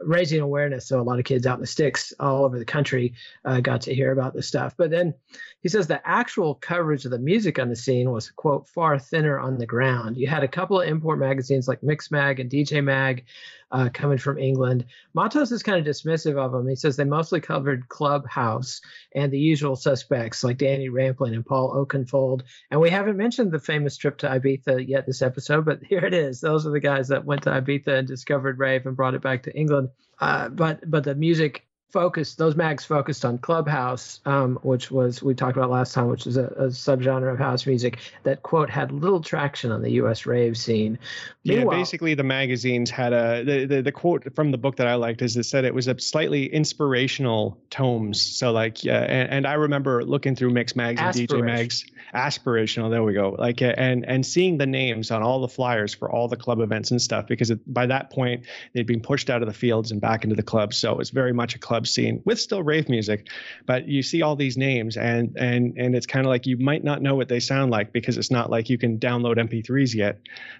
[0.00, 0.86] raising awareness.
[0.86, 3.82] So a lot of kids out in the sticks all over the country uh, got
[3.82, 4.74] to hear about this stuff.
[4.76, 5.14] But then
[5.60, 9.38] he says the actual coverage of the music on the scene was quote far thinner
[9.38, 10.16] on the ground.
[10.16, 13.24] You had a couple of import magazines like mix mag and dj mag
[13.70, 14.84] uh, coming from England.
[15.14, 16.68] Matos is kind of dismissive of them.
[16.68, 18.80] He says they mostly covered Clubhouse
[19.14, 22.42] and the usual suspects like Danny Rampling and Paul Oakenfold.
[22.70, 26.14] And we haven't mentioned the famous trip to Ibiza yet this episode, but here it
[26.14, 26.40] is.
[26.40, 29.42] Those are the guys that went to Ibiza and discovered rave and brought it back
[29.44, 29.90] to England.
[30.20, 35.34] Uh, but but the music focused those mags focused on clubhouse um, which was we
[35.34, 38.92] talked about last time which is a, a, subgenre of house music that quote had
[38.92, 40.98] little traction on the us rave scene.
[41.42, 44.94] Yeah basically the magazines had a the, the, the quote from the book that i
[44.96, 49.46] liked is it said it was a slightly inspirational tomes so like yeah and, and
[49.46, 51.84] i remember looking through mix mags and dj mags.
[52.14, 53.36] Aspirational there we go.
[53.38, 56.90] Like and and seeing the names on all the flyers for all the club events
[56.90, 60.00] and stuff because it, by that point they'd been pushed out of the fields and
[60.00, 62.62] back into the clubs so it was very much a club club scene with still
[62.62, 63.28] rave music
[63.64, 66.82] but you see all these names and and and it's kind of like you might
[66.82, 70.18] not know what they sound like because it's not like you can download mp3s yet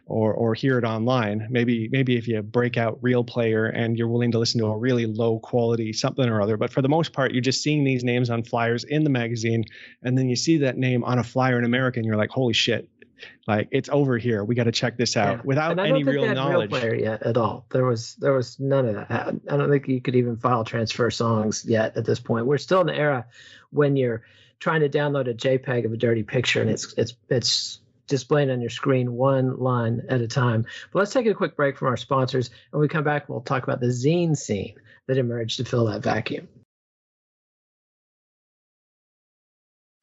[0.08, 1.46] or or hear it online.
[1.50, 4.76] Maybe maybe if you break out real player and you're willing to listen to a
[4.76, 8.04] really low quality something or other but for the most part you're just seeing these
[8.04, 9.64] names on flyers in the magazine
[10.02, 12.54] and then you see that name on a flyer in america and you're like holy
[12.54, 12.88] shit
[13.46, 14.44] like it's over here.
[14.44, 15.42] We got to check this out yeah.
[15.44, 16.70] without any real knowledge.
[16.70, 17.66] Real player yet at all.
[17.70, 19.34] There was there was none of that.
[19.50, 22.46] I don't think you could even file transfer songs yet at this point.
[22.46, 23.26] We're still in the era
[23.70, 24.22] when you're
[24.60, 28.60] trying to download a JPEG of a dirty picture and it's it's it's displaying on
[28.60, 30.64] your screen one line at a time.
[30.92, 32.50] But let's take a quick break from our sponsors.
[32.72, 34.74] and we come back, we'll talk about the zine scene
[35.06, 36.48] that emerged to fill that vacuum.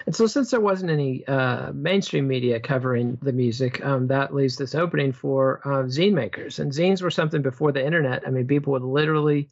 [0.06, 4.56] And so, since there wasn't any uh, mainstream media covering the music, um, that leaves
[4.56, 6.60] this opening for uh, zine makers.
[6.60, 8.24] And zines were something before the internet.
[8.26, 9.50] I mean, people would literally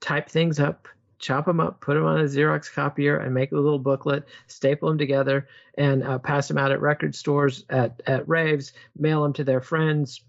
[0.00, 0.86] type things up,
[1.18, 4.88] chop them up, put them on a Xerox copier, and make a little booklet, staple
[4.88, 9.32] them together, and uh, pass them out at record stores, at, at raves, mail them
[9.32, 10.20] to their friends,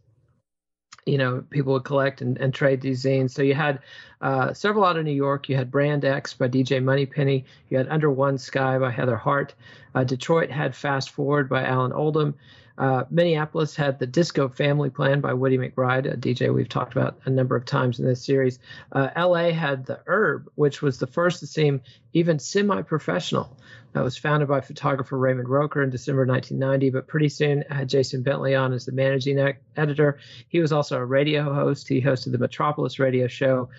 [1.06, 3.32] you know, people would collect and, and trade these zines.
[3.32, 3.80] So you had
[4.22, 5.50] uh, several out of New York.
[5.50, 7.46] You had Brand X by DJ Moneypenny.
[7.70, 9.54] You had Under One Sky by Heather Hart.
[9.96, 12.36] Uh, Detroit had Fast Forward by Alan Oldham.
[12.78, 17.20] Uh, Minneapolis had the Disco Family Plan by Woody McBride, a DJ we've talked about
[17.26, 18.60] a number of times in this series.
[18.92, 21.82] Uh, LA had the Urb, which was the first to seem
[22.14, 23.58] even semi professional.
[23.94, 28.24] That was founded by photographer Raymond Roker in December 1990, but pretty soon had Jason
[28.24, 29.38] Bentley on as the managing
[29.76, 30.18] editor.
[30.48, 31.90] He was also a radio host.
[31.90, 33.70] He hosted the Metropolis radio show,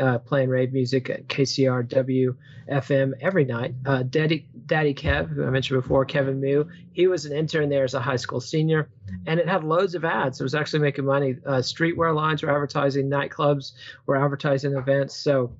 [0.00, 2.36] uh, playing rave music at KCRW
[2.70, 3.74] FM every night.
[3.84, 7.84] Uh, Daddy, Daddy Kev, who I mentioned before, Kevin Moo, he was an intern there
[7.84, 8.88] as a high school senior,
[9.26, 10.40] and it had loads of ads.
[10.40, 11.36] It was actually making money.
[11.44, 13.72] Uh, streetwear lines were advertising, nightclubs
[14.06, 15.16] were advertising events.
[15.16, 15.52] So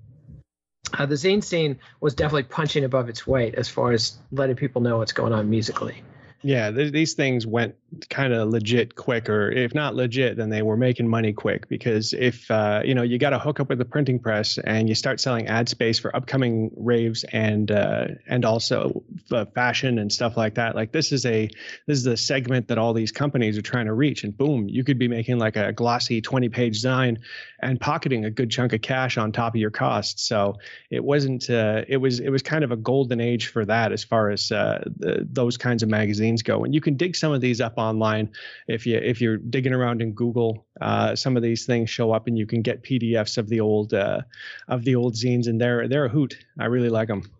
[0.98, 4.80] uh, the zine scene was definitely punching above its weight as far as letting people
[4.80, 6.02] know what's going on musically.
[6.44, 7.74] Yeah, th- these things went
[8.10, 11.68] kind of legit quick, or if not legit, then they were making money quick.
[11.70, 14.86] Because if uh, you know you got to hook up with the printing press and
[14.86, 19.02] you start selling ad space for upcoming raves and uh, and also
[19.32, 21.48] uh, fashion and stuff like that, like this is a
[21.86, 24.22] this is a segment that all these companies are trying to reach.
[24.22, 27.20] And boom, you could be making like a glossy twenty page design
[27.60, 30.28] and pocketing a good chunk of cash on top of your costs.
[30.28, 30.56] So
[30.90, 34.04] it wasn't uh, it was it was kind of a golden age for that as
[34.04, 36.64] far as uh, the, those kinds of magazines go.
[36.64, 38.30] And you can dig some of these up online
[38.68, 40.66] if you if you're digging around in Google.
[40.80, 43.94] Uh, some of these things show up, and you can get PDFs of the old
[43.94, 44.20] uh,
[44.68, 46.36] of the old zines, and they're they're a hoot.
[46.58, 47.30] I really like them.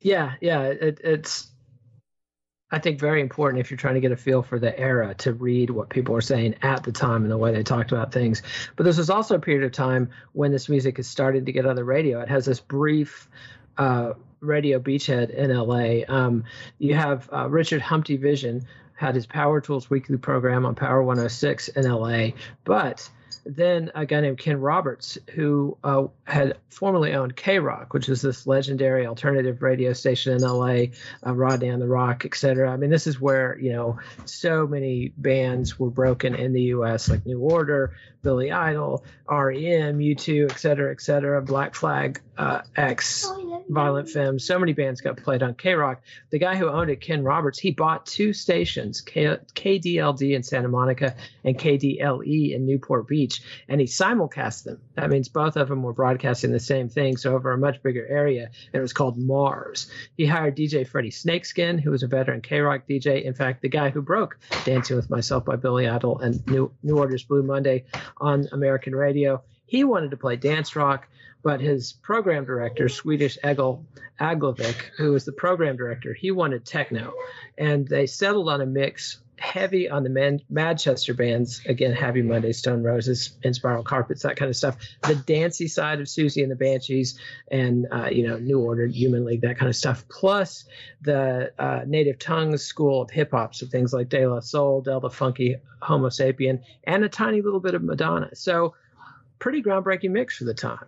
[0.00, 1.50] Yeah, yeah, it, it's
[2.74, 5.32] I think very important if you're trying to get a feel for the era to
[5.32, 8.42] read what people were saying at the time and the way they talked about things.
[8.74, 11.66] But this was also a period of time when this music is starting to get
[11.66, 12.20] on the radio.
[12.20, 13.28] It has this brief
[13.78, 16.04] uh, Radio Beachhead in LA.
[16.08, 16.44] Um,
[16.78, 21.68] you have uh, Richard Humpty Vission had his Power Tools weekly program on Power 106
[21.68, 22.28] in LA,
[22.64, 23.08] but
[23.46, 28.46] then a guy named Ken Roberts, who uh, had formerly owned KROQ, which is this
[28.46, 30.86] legendary alternative radio station in LA,
[31.26, 32.70] uh, Rodney on the Rock, et cetera.
[32.70, 37.08] I mean, this is where, you know, so many bands were broken in the US,
[37.08, 43.30] like New Order, Billy Idol, REM, U2, et cetera, et cetera, Black Flag, uh, X,
[43.68, 44.44] Violent Femmes.
[44.44, 45.98] So many bands got played on KROQ.
[46.30, 50.68] The guy who owned it, Ken Roberts, he bought two stations, K- KDLD in Santa
[50.68, 54.80] Monica and KDLE in Newport Beach, and he simulcast them.
[54.94, 58.06] That means both of them were broadcasting the same thing, so over a much bigger
[58.08, 59.90] area, and it was called Mars.
[60.16, 63.24] He hired DJ Freddie Snakeskin, who was a veteran KROQ DJ.
[63.24, 66.98] In fact, the guy who broke Dancing with Myself by Billy Idol and New, New
[66.98, 67.84] Order's Blue Monday
[68.18, 69.42] on American radio.
[69.66, 71.08] He wanted to play dance rock,
[71.44, 73.84] but his program director, Swedish Egil
[74.18, 77.12] Aglovik, who was the program director, he wanted techno.
[77.58, 81.60] And they settled on a mix heavy on the Man- Manchester bands.
[81.66, 84.78] Again, Happy Monday, Stone Roses, and Spiral Carpets, that kind of stuff.
[85.02, 87.18] The dancey side of Siouxsie and the Banshees,
[87.50, 90.08] and uh, you know, New Order, Human League, that kind of stuff.
[90.08, 90.64] Plus
[91.02, 95.00] the uh, Native Tongues school of hip hop, so things like De La Soul, Del
[95.00, 98.34] the Funky, Homosapien, and a tiny little bit of Madonna.
[98.34, 98.74] So
[99.40, 100.86] pretty groundbreaking mix for the time.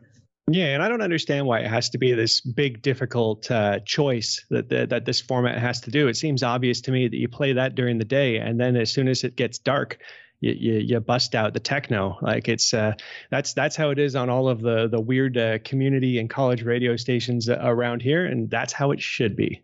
[0.49, 4.44] Yeah, and I don't understand why it has to be this big, difficult uh, choice
[4.51, 6.07] that, that that this format has to do.
[6.07, 8.92] It seems obvious to me that you play that during the day, and then as
[8.92, 9.99] soon as it gets dark,
[10.40, 12.16] you you, you bust out the techno.
[12.22, 12.92] Like it's uh,
[13.28, 16.62] that's that's how it is on all of the the weird uh, community and college
[16.62, 19.62] radio stations around here, and that's how it should be.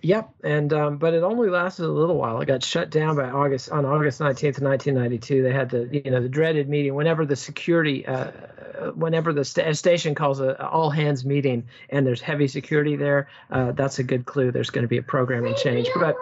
[0.00, 2.40] Yep, and um, but it only lasted a little while.
[2.40, 5.42] It got shut down by August on August nineteenth, nineteen ninety two.
[5.42, 8.30] They had the you know the dreaded meeting whenever the security, uh,
[8.94, 13.28] whenever the st- station calls a, a, all hands meeting and there's heavy security there.
[13.50, 14.50] Uh, that's a good clue.
[14.50, 15.90] There's going to be a programming change.
[15.96, 16.16] But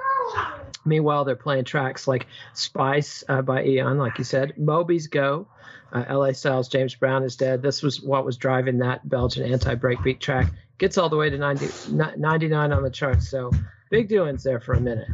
[0.85, 5.47] meanwhile, they're playing tracks like Spice uh, by Eon, like you said, Moby's Go.
[5.93, 7.63] Uh, LA Styles, James Brown is dead.
[7.63, 11.39] This was what was driving that Belgian anti breakbeat track gets all the way to
[11.39, 13.29] 90, 99 on the charts.
[13.29, 13.51] So
[13.91, 15.09] big doings there for a minute.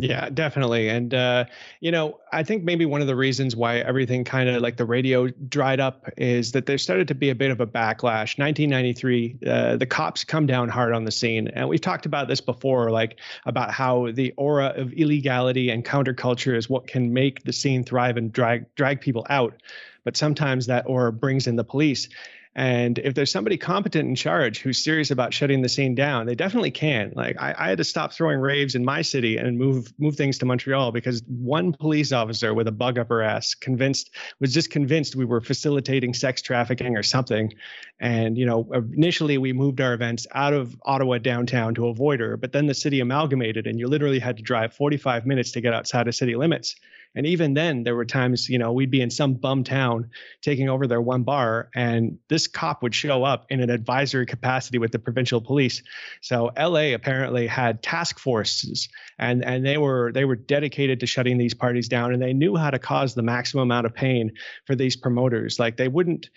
[0.00, 0.88] Yeah, definitely.
[0.88, 1.44] And, uh,
[1.80, 4.84] you know, I think maybe one of the reasons why everything kind of like the
[4.84, 8.36] radio dried up is that there started to be a bit of a backlash.
[8.36, 11.48] 1993, uh, the cops come down hard on the scene.
[11.48, 16.56] And we've talked about this before, like about how the aura of illegality and counterculture
[16.56, 19.54] is what can make the scene thrive and drag, drag people out.
[20.02, 22.08] But sometimes that aura brings in the police.
[22.56, 26.36] And if there's somebody competent in charge who's serious about shutting the scene down, they
[26.36, 27.12] definitely can.
[27.16, 30.38] Like I, I, had to stop throwing raves in my city and move move things
[30.38, 34.70] to Montreal because one police officer with a bug up her ass convinced was just
[34.70, 37.52] convinced we were facilitating sex trafficking or something.
[37.98, 42.36] And you know, initially we moved our events out of Ottawa downtown to avoid her,
[42.36, 45.74] but then the city amalgamated, and you literally had to drive 45 minutes to get
[45.74, 46.76] outside of city limits.
[47.14, 50.10] And even then, there were times, you know, we'd be in some bum town
[50.42, 54.78] taking over their one bar, and this cop would show up in an advisory capacity
[54.78, 55.82] with the provincial police.
[56.22, 58.88] So LA apparently had task forces,
[59.18, 62.56] and and they were they were dedicated to shutting these parties down, and they knew
[62.56, 64.32] how to cause the maximum amount of pain
[64.66, 65.58] for these promoters.
[65.60, 66.30] Like they wouldn't,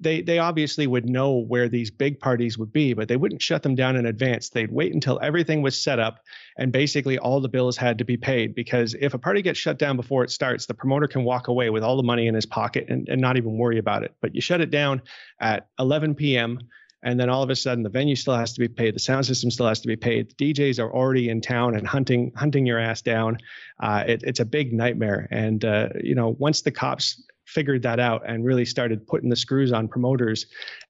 [0.00, 3.62] they they obviously would know where these big parties would be, but they wouldn't shut
[3.62, 4.48] them down in advance.
[4.48, 6.24] They'd wait until everything was set up,
[6.58, 8.56] and basically all the bills had to be paid.
[8.56, 11.70] Because if a party gets shut down before it starts, the promoter can walk away
[11.70, 14.14] with all the money in his pocket and, and not even worry about it.
[14.20, 15.02] But you shut it down
[15.40, 16.58] at 11 p.m.
[17.04, 18.94] And then all of a sudden, the venue still has to be paid.
[18.94, 20.32] The sound system still has to be paid.
[20.36, 23.36] The DJs are already in town and hunting hunting your ass down.
[23.78, 25.28] Uh, it, it's a big nightmare.
[25.30, 27.22] And uh, you know, once the cops
[27.54, 30.46] figured that out and really started putting the screws on promoters,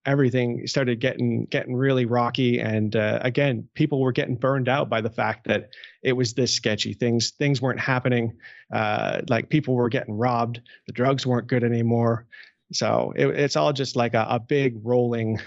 [0.07, 2.59] everything started getting getting really rocky.
[2.59, 5.69] And uh, again, people were getting burned out by the fact that
[6.03, 6.95] it was this sketchy.
[6.95, 8.37] Things things weren't happening.
[8.73, 10.61] Uh, like people were getting robbed.
[10.87, 12.27] The drugs weren't good anymore.
[12.73, 15.39] So it, it's all just like a, a big rolling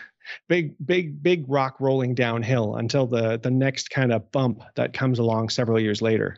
[0.48, 5.20] big big big rock rolling downhill until the the next kind of bump that comes
[5.20, 6.38] along several years later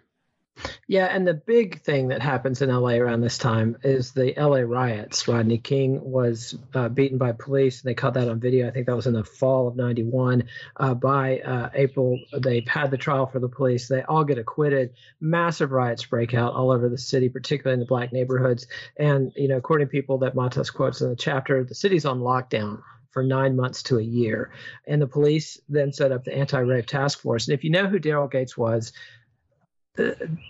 [0.87, 4.59] yeah, and the big thing that happens in LA around this time is the LA
[4.59, 5.27] riots.
[5.27, 8.67] Rodney King was uh, beaten by police, and they caught that on video.
[8.67, 10.45] I think that was in the fall of '91.
[10.75, 13.87] Uh, by uh, April, they've had the trial for the police.
[13.87, 14.93] They all get acquitted.
[15.19, 18.67] Massive riots break out all over the city, particularly in the black neighborhoods.
[18.97, 22.19] And you know, according to people that Matos quotes in the chapter, the city's on
[22.19, 22.81] lockdown
[23.11, 24.51] for nine months to a year.
[24.87, 27.47] And the police then set up the anti rave task force.
[27.47, 28.93] And if you know who Daryl Gates was,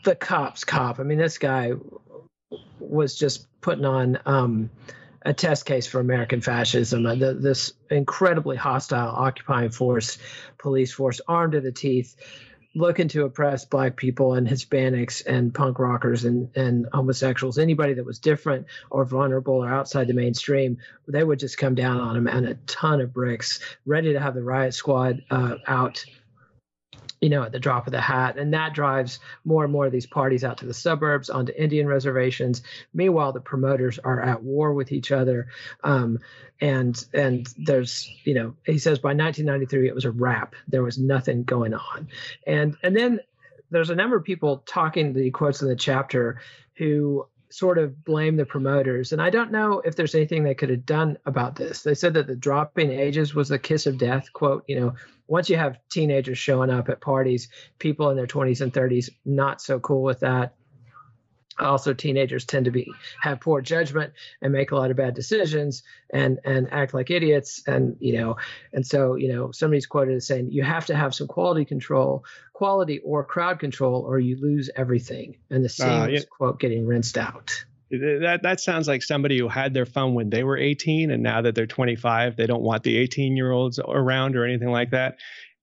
[0.04, 1.00] the, cops cop.
[1.00, 1.74] I mean, this guy
[2.80, 4.70] was just putting on um,
[5.24, 7.06] a test case for American fascism.
[7.06, 10.18] Uh, the, this incredibly hostile occupying force,
[10.58, 12.16] police force, armed to the teeth,
[12.76, 18.06] looking to oppress black people and Hispanics and punk rockers and, and homosexuals, anybody that
[18.06, 20.78] was different or vulnerable or outside the mainstream,
[21.08, 24.36] they would just come down on them and a ton of bricks, ready to have
[24.36, 26.06] the riot squad uh, out
[27.22, 28.38] you know, at the drop of the hat.
[28.38, 31.88] And that drives more and more of these parties out to the suburbs, onto Indian
[31.88, 32.61] reservations.
[32.93, 35.47] Meanwhile, the promoters are at war with each other.
[35.84, 36.20] Um,
[36.61, 40.55] and and there's, you know, he says by 1993 it was a wrap.
[40.67, 42.07] There was nothing going on.
[42.45, 43.20] And and then
[43.72, 46.41] there's a number of people talking the quotes in the chapter
[46.76, 49.12] who sort of blame the promoters.
[49.12, 51.82] And I don't know if there's anything they could have done about this.
[51.82, 54.32] They said that the dropping ages was the kiss of death.
[54.34, 54.93] Quote, you know,
[55.28, 59.62] once you have teenagers showing up at parties, people in their 20s and 30s, not
[59.62, 60.56] so cool with that.
[61.60, 62.91] Also teenagers tend to be
[63.22, 67.64] have poor judgment and make a lot of bad decisions and and act like idiots.
[67.68, 68.38] And you know
[68.74, 72.26] and so you know somebody's quoted as saying you have to have some quality control
[72.53, 75.38] quality or crowd control or you lose everything.
[75.49, 76.20] And the scene uh, yeah.
[76.30, 77.66] quote getting rinsed out.
[77.91, 81.41] That that sounds like somebody who had their fun when they were 18 and now
[81.41, 85.18] that they're 25 they don't want the 18 year olds around or anything like that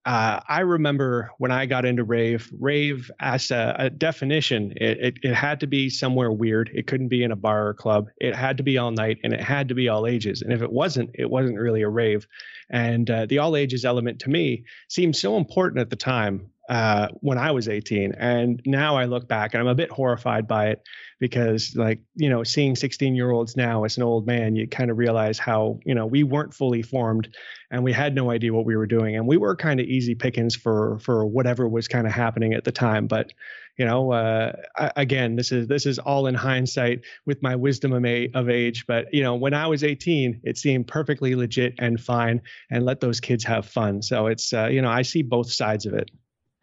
[0.07, 5.17] uh, I remember when I got into rave, rave as a, a definition, it, it,
[5.21, 6.71] it, had to be somewhere weird.
[6.73, 8.07] It couldn't be in a bar or club.
[8.15, 10.41] It had to be all night and it had to be all ages.
[10.41, 12.25] And if it wasn't, it wasn't really a rave.
[12.69, 17.07] And uh, the all ages element to me seemed so important at the time uh,
[17.21, 18.13] when I was 18.
[18.13, 20.81] And now I look back and I'm a bit horrified by it
[21.19, 24.91] because, like, you know, seeing 16 year olds now as an old man, you kind
[24.91, 27.33] of realize how, you know, we weren't fully formed
[27.71, 29.15] and we had no idea what we were doing.
[29.15, 32.65] And we were kind of easy pickings for, for whatever was kind of happening at
[32.65, 33.07] the time.
[33.07, 33.31] But,
[33.77, 34.53] you know, uh,
[34.95, 38.03] again, this is this is all in hindsight with my wisdom of,
[38.33, 38.85] of age.
[38.87, 42.41] But you know, when I was 18, it seemed perfectly legit and fine,
[42.71, 44.01] and let those kids have fun.
[44.01, 46.09] So it's uh, you know, I see both sides of it.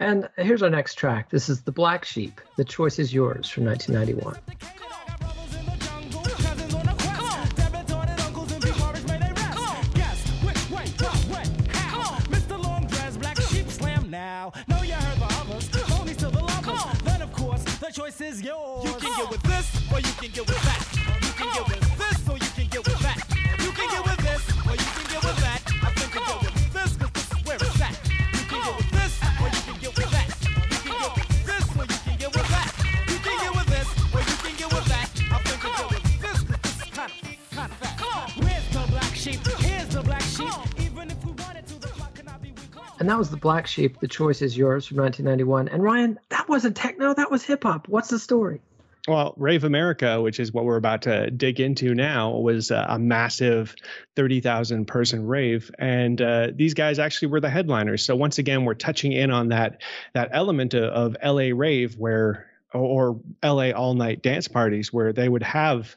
[0.00, 1.30] And here's our next track.
[1.30, 2.40] This is The Black Sheep.
[2.56, 4.38] The choice is yours from 1991.
[17.94, 18.84] choice is yours.
[18.84, 20.73] You can get with this, or you can get with that.
[43.04, 44.00] And that was the Black Sheep.
[44.00, 45.68] The choice is yours from 1991.
[45.68, 47.12] And Ryan, that wasn't techno.
[47.12, 47.86] That was hip hop.
[47.86, 48.62] What's the story?
[49.06, 53.76] Well, Rave America, which is what we're about to dig into now, was a massive
[54.16, 55.70] 30,000 person rave.
[55.78, 58.02] And uh, these guys actually were the headliners.
[58.02, 59.82] So once again, we're touching in on that,
[60.14, 65.28] that element of, of LA rave where, or LA all night dance parties where they
[65.28, 65.94] would have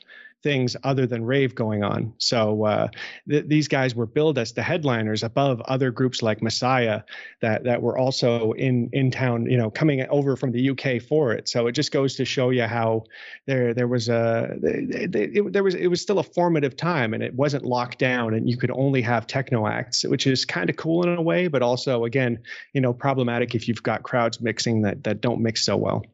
[0.47, 2.13] things other than rave going on.
[2.19, 2.87] So uh,
[3.29, 7.01] th- these guys were billed as the headliners above other groups like Messiah
[7.41, 11.33] that that were also in in town, you know, coming over from the UK for
[11.33, 11.49] it.
[11.49, 13.03] So it just goes to show you how
[13.45, 17.13] there there was a they, they, it, there was it was still a formative time
[17.13, 20.69] and it wasn't locked down and you could only have techno acts, which is kind
[20.69, 22.39] of cool in a way, but also again,
[22.71, 26.05] you know, problematic if you've got crowds mixing that that don't mix so well.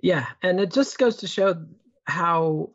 [0.00, 1.66] Yeah, and it just goes to show
[2.06, 2.70] how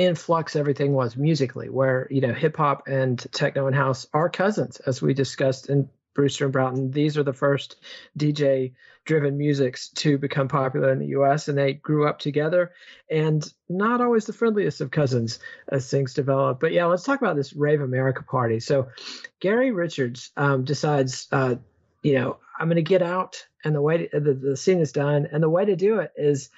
[0.00, 4.30] in flux everything was musically, where you know hip hop and techno and house are
[4.30, 6.90] cousins, as we discussed in Brewster and Broughton.
[6.90, 7.76] These are the first
[8.18, 8.72] DJ
[9.04, 12.72] driven musics to become popular in the US, and they grew up together
[13.10, 15.38] and not always the friendliest of cousins
[15.68, 16.60] as things develop.
[16.60, 18.60] But yeah, let's talk about this Rave America party.
[18.60, 18.88] So
[19.38, 21.56] Gary Richards um, decides, uh,
[22.02, 24.92] you know, I'm going to get out, and the way to, the, the scene is
[24.92, 26.48] done, and the way to do it is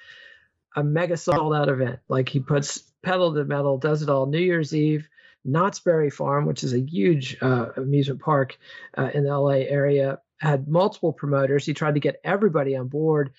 [0.75, 1.99] a mega sold out event.
[2.07, 5.07] Like he puts pedal to metal, does it all New Year's Eve,
[5.45, 8.57] Knott's Berry Farm, which is a huge uh, amusement park
[8.97, 11.65] uh, in the LA area, had multiple promoters.
[11.65, 13.33] He tried to get everybody on board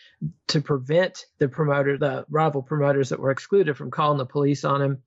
[0.49, 4.82] to prevent the promoter, the rival promoters that were excluded from calling the police on
[4.82, 5.03] him.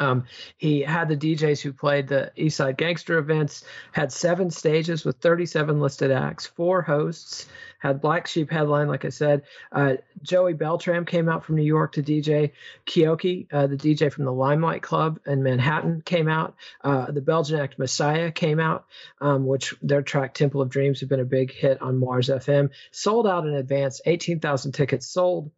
[0.00, 0.24] Um,
[0.56, 5.78] he had the DJs who played the Eastside Gangster events, had seven stages with 37
[5.78, 7.46] listed acts, four hosts,
[7.78, 9.42] had Black Sheep headline, like I said.
[9.72, 12.52] Uh, Joey Beltram came out from New York to DJ.
[12.86, 16.54] Keoki, uh, the DJ from the Limelight Club in Manhattan, came out.
[16.82, 18.86] Uh, the Belgian act Messiah came out,
[19.20, 22.70] um, which their track Temple of Dreams had been a big hit on Mars FM.
[22.90, 25.50] Sold out in advance, 18,000 tickets sold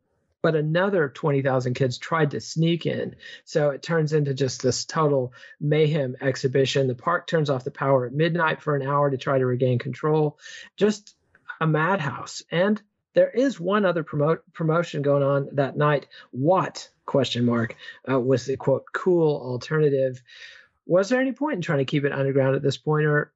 [0.42, 3.14] but another 20,000 kids tried to sneak in.
[3.44, 6.88] So it turns into just this total mayhem exhibition.
[6.88, 9.78] The park turns off the power at midnight for an hour to try to regain
[9.78, 10.38] control.
[10.76, 11.14] Just
[11.60, 12.42] a madhouse.
[12.50, 12.82] And
[13.14, 16.06] there is one other promote, promotion going on that night.
[16.32, 17.76] What question mark
[18.10, 20.22] uh, was the quote cool alternative?
[20.86, 23.32] Was there any point in trying to keep it underground at this point, or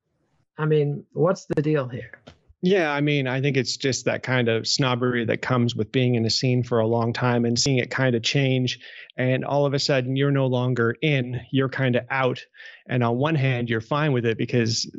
[0.58, 2.18] I mean, what's the deal here?
[2.62, 6.14] Yeah, I mean, I think it's just that kind of snobbery that comes with being
[6.14, 8.80] in a scene for a long time and seeing it kind of change.
[9.16, 12.44] And all of a sudden, you're no longer in, you're kind of out.
[12.88, 14.90] And on one hand, you're fine with it because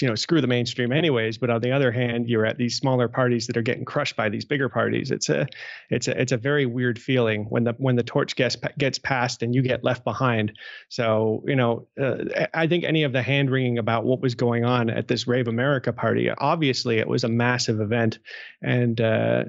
[0.00, 3.08] you know screw the mainstream anyways but on the other hand you're at these smaller
[3.08, 5.10] parties that are getting crushed by these bigger parties.
[5.10, 5.46] It's a
[5.90, 9.42] it's a it's a very weird feeling when the when the torch gets gets passed
[9.42, 10.52] and you get left behind.
[10.88, 14.64] So you know uh, i think any of the hand wringing about what was going
[14.64, 18.18] on at this rave america party obviously it was a massive event.
[18.62, 19.44] And uh,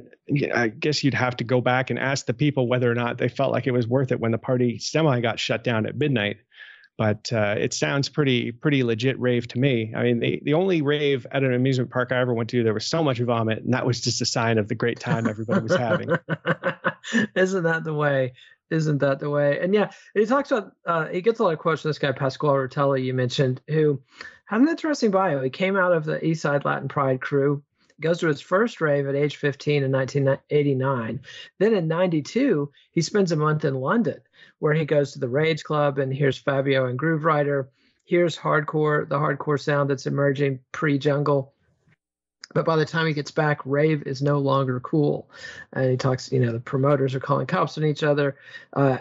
[0.54, 3.30] i guess you'd have to go back and ask the people whether or not they
[3.30, 6.38] felt like it was worth it when the party semi got shut down at midnight
[6.98, 9.94] but uh, it sounds pretty pretty legit rave to me.
[9.96, 12.74] I mean, the, the only rave at an amusement park I ever went to, there
[12.74, 15.62] was so much vomit, and that was just a sign of the great time everybody
[15.62, 16.10] was having.
[17.36, 18.34] Isn't that the way?
[18.70, 19.60] Isn't that the way?
[19.60, 22.12] And yeah, he talks about uh, he gets a lot of quotes from this guy
[22.12, 24.02] Pasquale Rotella you mentioned, who
[24.46, 25.42] had an interesting bio.
[25.42, 27.64] He came out of the East Side Latin Pride crew
[28.00, 31.22] goes to his first rave at age 15 in 1989.
[31.60, 34.22] Then in 92, he spends a month in London
[34.60, 37.68] where he goes to the Rage Club and hears Fabio and Grooverider.
[38.06, 41.54] Here's hardcore, the hardcore sound that's emerging pre jungle.
[42.54, 45.30] But by the time he gets back, rave is no longer cool.
[45.74, 48.38] And he talks, you know, the promoters are calling cops on each other.
[48.74, 48.98] Uh,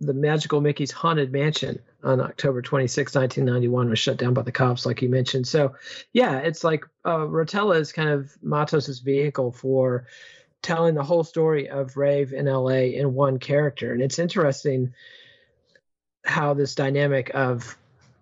[0.00, 4.86] the Magical Mickey's Haunted Mansion on October 26, 1991 was shut down by the cops,
[4.86, 5.46] like you mentioned.
[5.46, 5.74] So,
[6.12, 10.06] yeah, it's like uh, Rotella is kind of Matos's vehicle for
[10.66, 13.92] telling the whole story of Rave in LA in one character.
[13.92, 14.92] And it's interesting
[16.24, 17.78] how this dynamic of,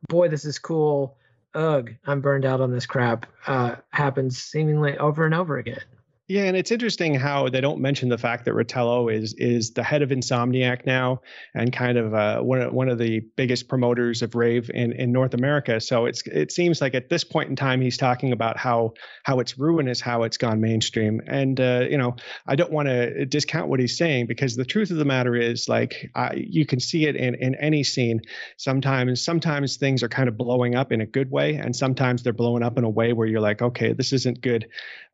[0.09, 1.17] boy, this is cool,
[1.55, 5.81] ugh, I'm burned out on this crap, uh, happens seemingly over and over again.
[6.27, 9.83] Yeah, and it's interesting how they don't mention the fact that Rotella is is the
[9.83, 11.21] head of Insomniac now
[11.55, 15.13] and kind of uh, one of, one of the biggest promoters of rave in, in
[15.13, 15.83] North America.
[15.83, 19.39] So it's it seems like at this point in time he's talking about how how
[19.41, 21.21] it's ruinous how it's gone mainstream.
[21.27, 22.17] And uh, you know
[22.47, 25.69] I don't want to discount what he's saying because the truth of the matter is
[25.69, 28.23] like I, you can see it in in any scene.
[28.57, 32.33] Sometimes sometimes things are kind of blowing up in a good way, and sometimes they're
[32.33, 34.67] blowing up in a way where you're like, okay, this isn't good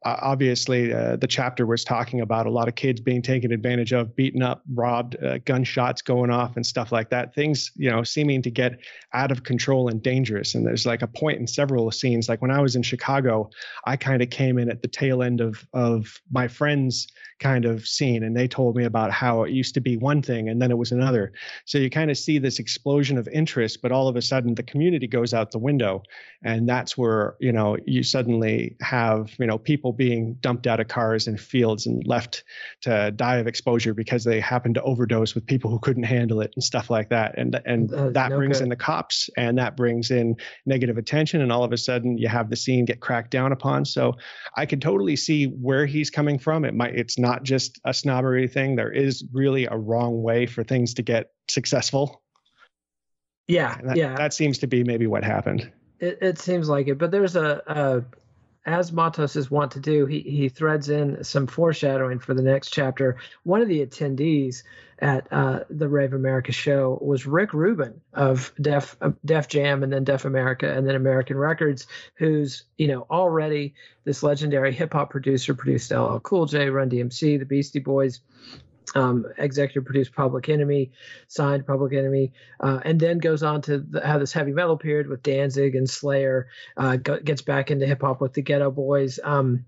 [0.04, 3.92] uh, obviously uh, the chapter was talking about a lot of kids being taken advantage
[3.92, 7.34] of beaten up robbed uh, gunshots going off and stuff like that.
[7.34, 8.80] Things you know seeming to get
[9.12, 10.54] out of control and dangerous.
[10.54, 13.50] And there's like a point in several scenes like when i was in chicago
[13.84, 17.08] i kind of came in at the tail end of of my friends
[17.40, 20.48] kind of scene and they told me about how it used to be one thing
[20.48, 21.32] and then it was another.
[21.64, 24.62] So you kind of see this explosion of interest but all of a sudden the
[24.62, 26.02] community goes out the window
[26.42, 30.88] and that's where you know you suddenly have you know people being dumped out of
[30.88, 32.44] cars and fields and left
[32.82, 36.52] to die of exposure because they happened to overdose with people who couldn't handle it
[36.54, 37.36] and stuff like that.
[37.38, 38.64] And and that no brings good.
[38.64, 40.36] in the cops and that brings in
[40.66, 43.84] negative attention and all of a sudden you have the scene get cracked down upon.
[43.84, 44.16] So
[44.56, 46.64] i can totally see where he's coming from.
[46.64, 48.74] It might it's not not just a snobbery thing.
[48.74, 52.22] There is really a wrong way for things to get successful.
[53.46, 54.16] Yeah, that, yeah.
[54.16, 55.70] That seems to be maybe what happened.
[56.00, 58.02] It, it seems like it, but there's a, a
[58.66, 62.70] as Matos is wont to do, he he threads in some foreshadowing for the next
[62.70, 63.16] chapter.
[63.42, 64.62] One of the attendees
[64.98, 69.92] at uh, the Rave America show was Rick Rubin of Def uh, Def Jam and
[69.92, 71.86] then Def America and then American Records,
[72.16, 77.38] who's you know already this legendary hip hop producer, produced LL Cool J, Run DMC,
[77.38, 78.20] the Beastie Boys,
[78.94, 80.90] um, executive produced Public Enemy,
[81.28, 85.06] signed Public Enemy, uh, and then goes on to the, have this heavy metal period
[85.06, 86.48] with Danzig and Slayer.
[86.76, 89.20] Uh, go, gets back into hip hop with the Geto Boys.
[89.22, 89.64] Um,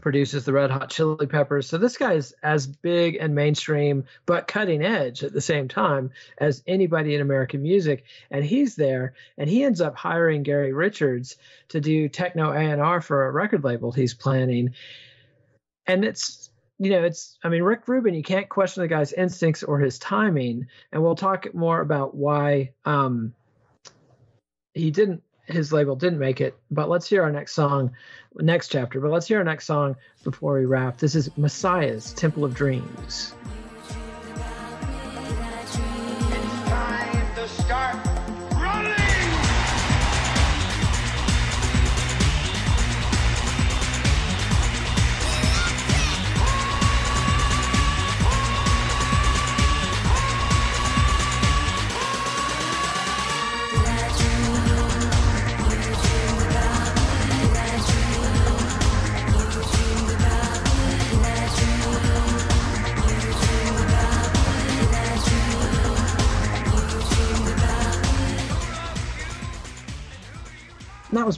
[0.00, 1.68] produces the Red Hot Chili Peppers.
[1.68, 6.10] So this guy is as big and mainstream, but cutting edge at the same time
[6.38, 8.04] as anybody in American music.
[8.30, 11.36] And he's there, and he ends up hiring Gary Richards
[11.68, 14.74] to do techno A and R for a record label he's planning.
[15.86, 19.62] And it's you know, it's I mean Rick Rubin, you can't question the guy's instincts
[19.62, 20.66] or his timing.
[20.92, 23.34] And we'll talk more about why um
[24.72, 26.56] he didn't his label didn't make it.
[26.70, 27.92] But let's hear our next song,
[28.34, 29.00] next chapter.
[29.00, 30.96] But let's hear our next song before we wrap.
[30.98, 33.34] This is Messiah's Temple of Dreams.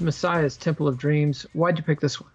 [0.06, 1.44] Messiah's Temple of Dreams.
[1.52, 2.30] Why'd you pick this one?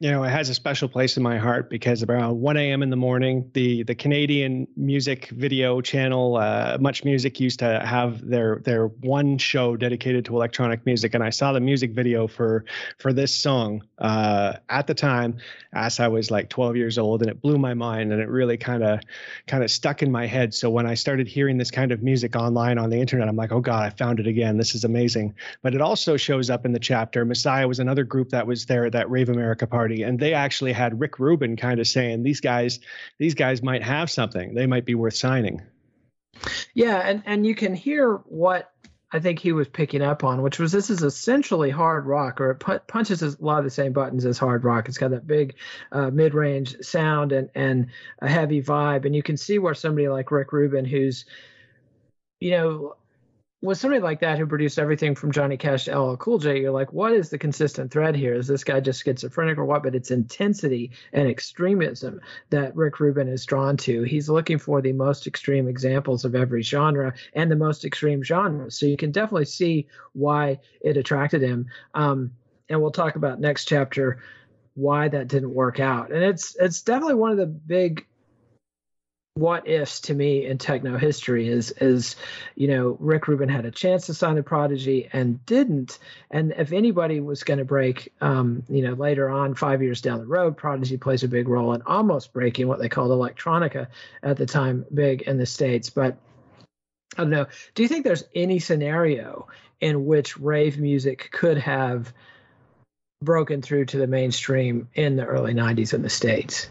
[0.00, 2.84] You know, it has a special place in my heart because around 1 a.m.
[2.84, 8.24] in the morning, the the Canadian music video channel, uh, Much Music, used to have
[8.24, 12.64] their their one show dedicated to electronic music, and I saw the music video for
[12.98, 15.38] for this song uh, at the time,
[15.72, 18.56] as I was like 12 years old, and it blew my mind, and it really
[18.56, 19.00] kind of
[19.48, 20.54] kind of stuck in my head.
[20.54, 23.50] So when I started hearing this kind of music online on the internet, I'm like,
[23.50, 24.58] oh God, I found it again.
[24.58, 25.34] This is amazing.
[25.60, 27.24] But it also shows up in the chapter.
[27.24, 30.34] Messiah was another group that was there at that Rave America party party and they
[30.34, 32.80] actually had Rick Rubin kind of saying these guys
[33.18, 35.62] these guys might have something they might be worth signing
[36.74, 38.72] yeah and and you can hear what
[39.10, 42.50] I think he was picking up on, which was this is essentially hard rock, or
[42.50, 44.86] it punches a lot of the same buttons as hard rock.
[44.86, 45.54] It's got that big
[45.92, 47.86] uh, mid-range sound and and
[48.20, 51.24] a heavy vibe, and you can see where somebody like Rick Rubin, who's
[52.38, 52.96] you know
[53.60, 56.70] with somebody like that who produced everything from Johnny Cash to LL Cool J, you're
[56.70, 58.34] like, what is the consistent thread here?
[58.34, 59.82] Is this guy just schizophrenic or what?
[59.82, 64.02] But it's intensity and extremism that Rick Rubin is drawn to.
[64.02, 68.78] He's looking for the most extreme examples of every genre and the most extreme genres.
[68.78, 71.66] So you can definitely see why it attracted him.
[71.94, 72.32] Um,
[72.68, 74.22] and we'll talk about next chapter
[74.74, 76.12] why that didn't work out.
[76.12, 78.06] And it's it's definitely one of the big
[79.38, 82.16] what ifs to me in techno history is is
[82.56, 85.98] you know Rick Rubin had a chance to sign the Prodigy and didn't,
[86.30, 90.18] and if anybody was going to break, um, you know later on five years down
[90.18, 93.86] the road, Prodigy plays a big role in almost breaking what they called electronica
[94.22, 96.18] at the time big in the states, but.
[97.16, 97.46] I don't know.
[97.74, 99.48] Do you think there's any scenario
[99.80, 102.12] in which rave music could have
[103.22, 106.68] broken through to the mainstream in the early 90s in the States?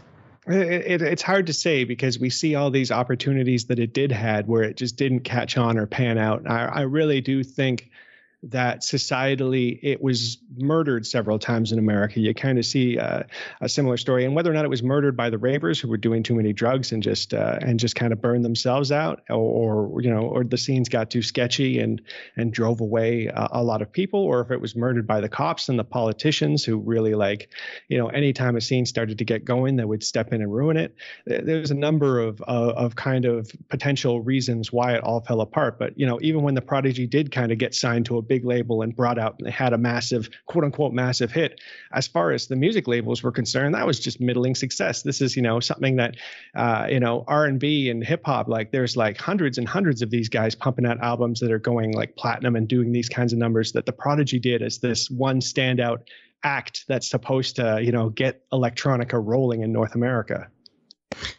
[0.48, 4.10] It, it, it's hard to say because we see all these opportunities that it did
[4.12, 6.48] had where it just didn't catch on or pan out.
[6.48, 7.90] I, I really do think
[8.44, 12.20] that societally it was murdered several times in America.
[12.20, 13.24] You kind of see uh,
[13.60, 15.96] a similar story, and whether or not it was murdered by the ravers who were
[15.96, 19.88] doing too many drugs and just uh, and just kind of burned themselves out, or,
[19.88, 22.00] or, you know, or the scenes got too sketchy and
[22.36, 25.68] and drove away a, lot of people, or if it was murdered by the cops
[25.68, 27.50] and the politicians who really like,
[27.88, 30.76] you know, anytime a scene started to get going, they would step in and ruin
[30.76, 30.94] it.
[31.26, 35.78] There's a number of of kind of potential reasons why it all fell apart.
[35.78, 38.44] But you know, even when the Prodigy did kind of get signed to a big
[38.44, 41.60] label and brought out and had a massive quote unquote massive hit.
[41.92, 45.02] As far as the music labels were concerned that was just middling success.
[45.02, 46.16] This is you know something that
[46.54, 50.28] uh, you know r&b and hip hop like there's like hundreds and hundreds of these
[50.28, 53.72] guys pumping out albums that are going like platinum and doing these kinds of numbers
[53.72, 55.98] that the prodigy did as this one standout
[56.44, 60.48] act that's supposed to you know get electronica rolling in north america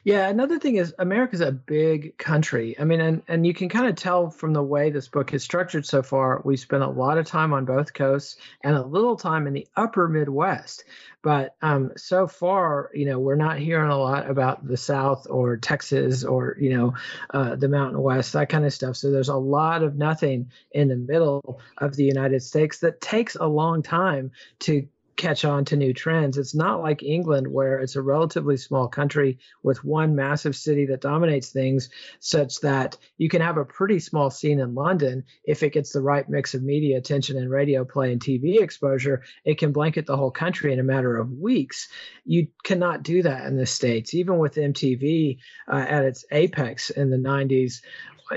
[0.03, 2.75] yeah, another thing is America's a big country.
[2.79, 5.43] I mean, and, and you can kind of tell from the way this book is
[5.43, 9.15] structured so far, we spent a lot of time on both coasts and a little
[9.15, 10.83] time in the upper Midwest.
[11.21, 15.57] But um, so far, you know, we're not hearing a lot about the South or
[15.57, 16.93] Texas or, you know,
[17.33, 18.95] uh, the Mountain West, that kind of stuff.
[18.95, 23.35] So there's a lot of nothing in the middle of the United States that takes
[23.35, 24.87] a long time to
[25.19, 26.37] catch on to new trends.
[26.37, 31.01] It's not like England, where it's a relatively small country with one massive city that
[31.01, 31.89] dominates things,
[32.19, 35.25] such that you can have a pretty small scene in London.
[35.43, 39.21] If it gets the right mix of media attention and radio play and TV exposure,
[39.43, 41.89] it can blanket the whole country in a matter of weeks.
[42.23, 45.37] You cannot do that in the States, even with MTV
[45.71, 47.81] uh, at its apex in the 90s,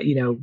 [0.01, 0.41] you know,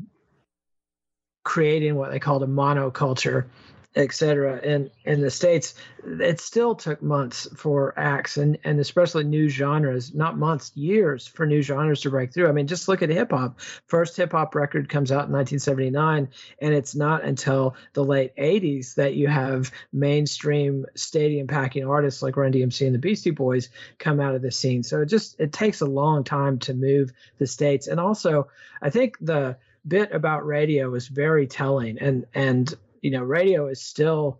[1.43, 3.47] creating what they called a monoculture
[3.95, 4.59] etc.
[4.63, 5.73] And in the states,
[6.05, 11.45] it still took months for acts and and especially new genres, not months, years for
[11.45, 12.47] new genres to break through.
[12.47, 13.59] I mean, just look at hip hop.
[13.87, 16.29] First hip hop record comes out in 1979,
[16.59, 22.37] and it's not until the late 80s that you have mainstream stadium packing artists like
[22.37, 24.83] Run DMC and the Beastie Boys come out of the scene.
[24.83, 28.49] So it just it takes a long time to move the states, and also
[28.81, 33.81] I think the bit about radio is very telling and and you know, radio is
[33.81, 34.39] still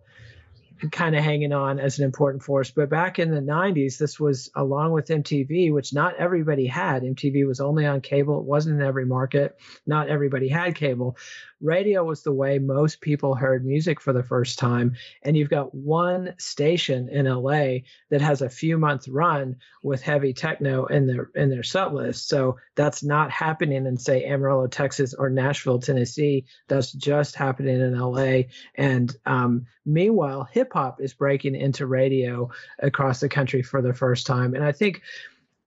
[0.90, 2.70] kind of hanging on as an important force.
[2.70, 7.02] But back in the 90s, this was along with MTV, which not everybody had.
[7.02, 9.56] MTV was only on cable, it wasn't in every market.
[9.86, 11.16] Not everybody had cable
[11.60, 14.96] radio was the way most people heard music for the first time.
[15.22, 20.32] And you've got one station in LA that has a few month run with heavy
[20.32, 22.28] techno in their in their set list.
[22.28, 26.46] So that's not happening in say Amarillo, Texas, or Nashville, Tennessee.
[26.68, 28.42] That's just happening in LA.
[28.74, 34.26] And um, meanwhile, hip hop is breaking into radio across the country for the first
[34.26, 34.54] time.
[34.54, 35.02] And I think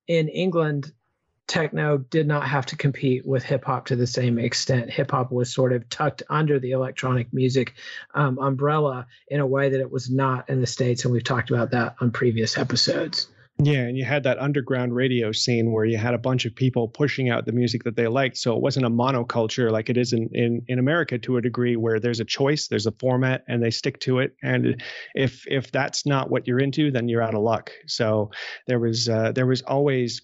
[0.07, 0.91] in England
[1.47, 4.89] techno did not have to compete with hip hop to the same extent.
[4.89, 7.73] Hip hop was sort of tucked under the electronic music
[8.13, 11.03] um, umbrella in a way that it was not in the States.
[11.03, 13.27] And we've talked about that on previous episodes.
[13.59, 16.87] Yeah, and you had that underground radio scene where you had a bunch of people
[16.87, 18.37] pushing out the music that they liked.
[18.37, 21.75] So it wasn't a monoculture like it is in, in in America to a degree
[21.75, 24.35] where there's a choice, there's a format, and they stick to it.
[24.41, 24.81] And
[25.13, 27.71] if if that's not what you're into, then you're out of luck.
[27.85, 28.31] So
[28.67, 30.21] there was uh, there was always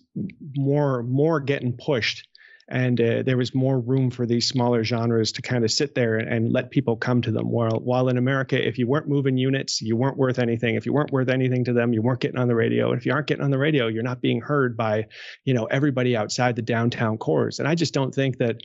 [0.56, 2.28] more more getting pushed
[2.70, 6.18] and uh, there was more room for these smaller genres to kind of sit there
[6.18, 7.50] and, let people come to them.
[7.52, 10.76] While while in America, if you weren't moving units, you weren't worth anything.
[10.76, 12.92] If you weren't worth anything to them, you weren't getting on the radio.
[12.92, 15.08] And if you aren't getting on the radio, you're not being heard by,
[15.46, 17.60] you know, everybody outside the downtown cores.
[17.60, 18.58] And I just don't think that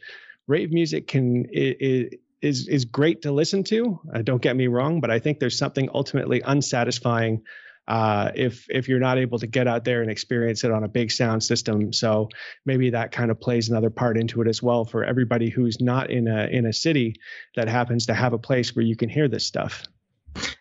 [0.47, 4.01] rave music can it, is is great to listen to.
[4.15, 7.43] Uh, don't get me wrong, but I think there's something ultimately unsatisfying
[7.87, 10.89] uh, if if you're not able to get out there and experience it on a
[10.89, 11.93] big sound system.
[11.93, 12.29] So
[12.65, 16.11] maybe that kind of plays another part into it as well for everybody who's not
[16.11, 17.17] in a in a city
[17.57, 19.85] that happens to have a place where you can hear this stuff.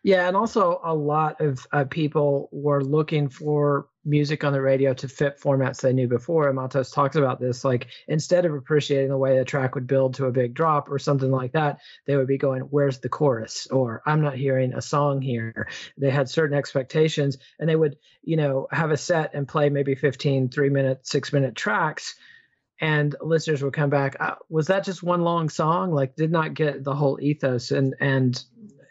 [0.04, 4.94] Yeah, and also a lot of uh, people were looking for music on the radio
[4.94, 6.48] to fit formats they knew before.
[6.48, 7.64] And Matos talks about this.
[7.64, 11.00] Like instead of appreciating the way a track would build to a big drop or
[11.00, 13.68] something like that, they would be going, Where's the chorus?
[13.68, 15.68] Or I'm not hearing a song here.
[15.98, 19.96] They had certain expectations and they would, you know, have a set and play maybe
[19.96, 22.16] 15, three minute, six minute tracks.
[22.82, 24.18] And listeners would come back.
[24.20, 25.94] Uh, was that just one long song?
[25.94, 27.72] Like, did not get the whole ethos.
[27.72, 28.44] And and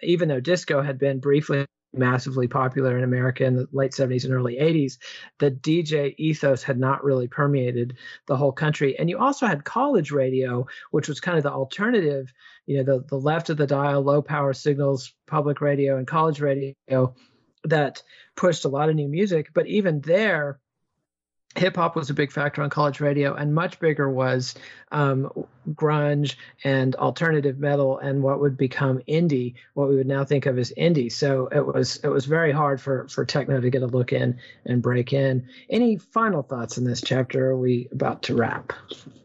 [0.03, 4.33] even though disco had been briefly massively popular in America in the late 70s and
[4.33, 4.99] early 80s,
[5.39, 8.99] the DJ ethos had not really permeated the whole country.
[8.99, 12.33] And you also had college radio, which was kind of the alternative,
[12.67, 16.41] you know, the, the left of the dial, low power signals, public radio, and college
[16.41, 17.15] radio
[17.65, 18.03] that
[18.37, 19.51] pushed a lot of new music.
[19.55, 20.59] But even there,
[21.57, 24.55] hip hop was a big factor on college radio, and much bigger was
[24.91, 25.31] um,
[25.71, 30.59] grunge and alternative metal and what would become indie, what we would now think of
[30.59, 31.11] as indie.
[31.11, 34.39] So it was it was very hard for for techno to get a look in
[34.67, 35.49] and break in.
[35.71, 37.51] Any final thoughts in this chapter?
[37.51, 38.73] Are we about to wrap?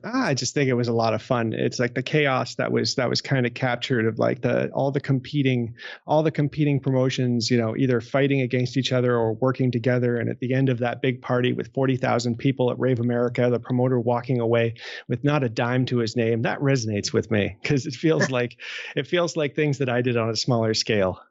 [0.04, 1.54] I just think it was a lot of fun.
[1.54, 4.92] It's like the chaos that was that was kind of captured of like the all
[4.92, 5.76] the competing
[6.06, 10.18] all the competing promotions, you know, either fighting against each other or working together.
[10.18, 13.50] And at the end of that big party with forty thousand people at Rave America,
[13.50, 14.76] the promoter walking away
[15.08, 18.58] with not a dime to his name, that resonates with me because it feels like
[18.96, 21.22] it feels like things that I did on a smaller scale.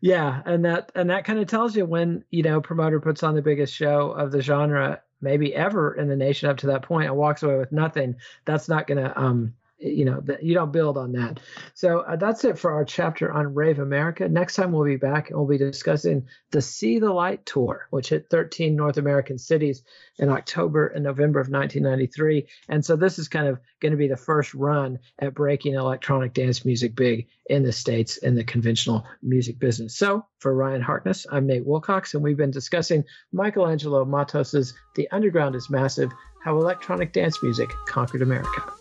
[0.00, 3.34] Yeah, and that and that kind of tells you when you know promoter puts on
[3.34, 7.06] the biggest show of the genre maybe ever in the nation up to that point
[7.06, 8.16] and walks away with nothing.
[8.44, 11.40] That's not going to um you know that you don't build on that.
[11.74, 14.28] So uh, that's it for our chapter on rave america.
[14.28, 18.08] Next time we'll be back and we'll be discussing the see the light tour which
[18.08, 19.82] hit 13 north american cities
[20.18, 24.08] in october and november of 1993 and so this is kind of going to be
[24.08, 29.06] the first run at breaking electronic dance music big in the states in the conventional
[29.22, 29.96] music business.
[29.96, 35.54] So for ryan harkness i'm nate wilcox and we've been discussing michelangelo matos's the underground
[35.54, 36.10] is massive
[36.44, 38.77] how electronic dance music conquered america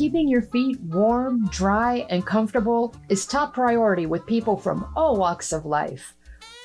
[0.00, 5.52] Keeping your feet warm, dry, and comfortable is top priority with people from all walks
[5.52, 6.16] of life.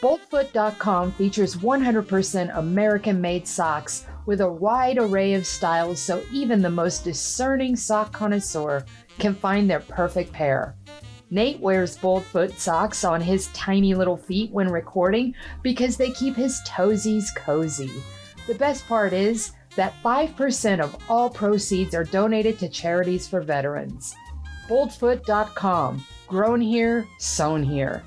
[0.01, 6.69] Boltfoot.com features 100% American made socks with a wide array of styles so even the
[6.69, 8.86] most discerning sock connoisseur
[9.19, 10.77] can find their perfect pair.
[11.29, 16.61] Nate wears Boltfoot socks on his tiny little feet when recording because they keep his
[16.65, 17.91] toesies cozy.
[18.47, 24.15] The best part is, that 5% of all proceeds are donated to charities for veterans.
[24.67, 26.05] Boldfoot.com.
[26.28, 28.03] Grown here, sewn here.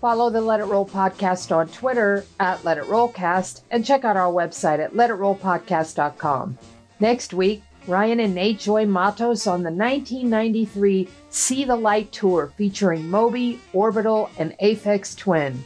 [0.00, 4.16] Follow the Let It Roll podcast on Twitter at Let It Rollcast and check out
[4.16, 6.56] our website at letitrollpodcast.com.
[7.00, 13.08] Next week, Ryan and Nate join Matos on the 1993 See the Light tour featuring
[13.08, 15.64] Moby, Orbital, and Aphex Twin.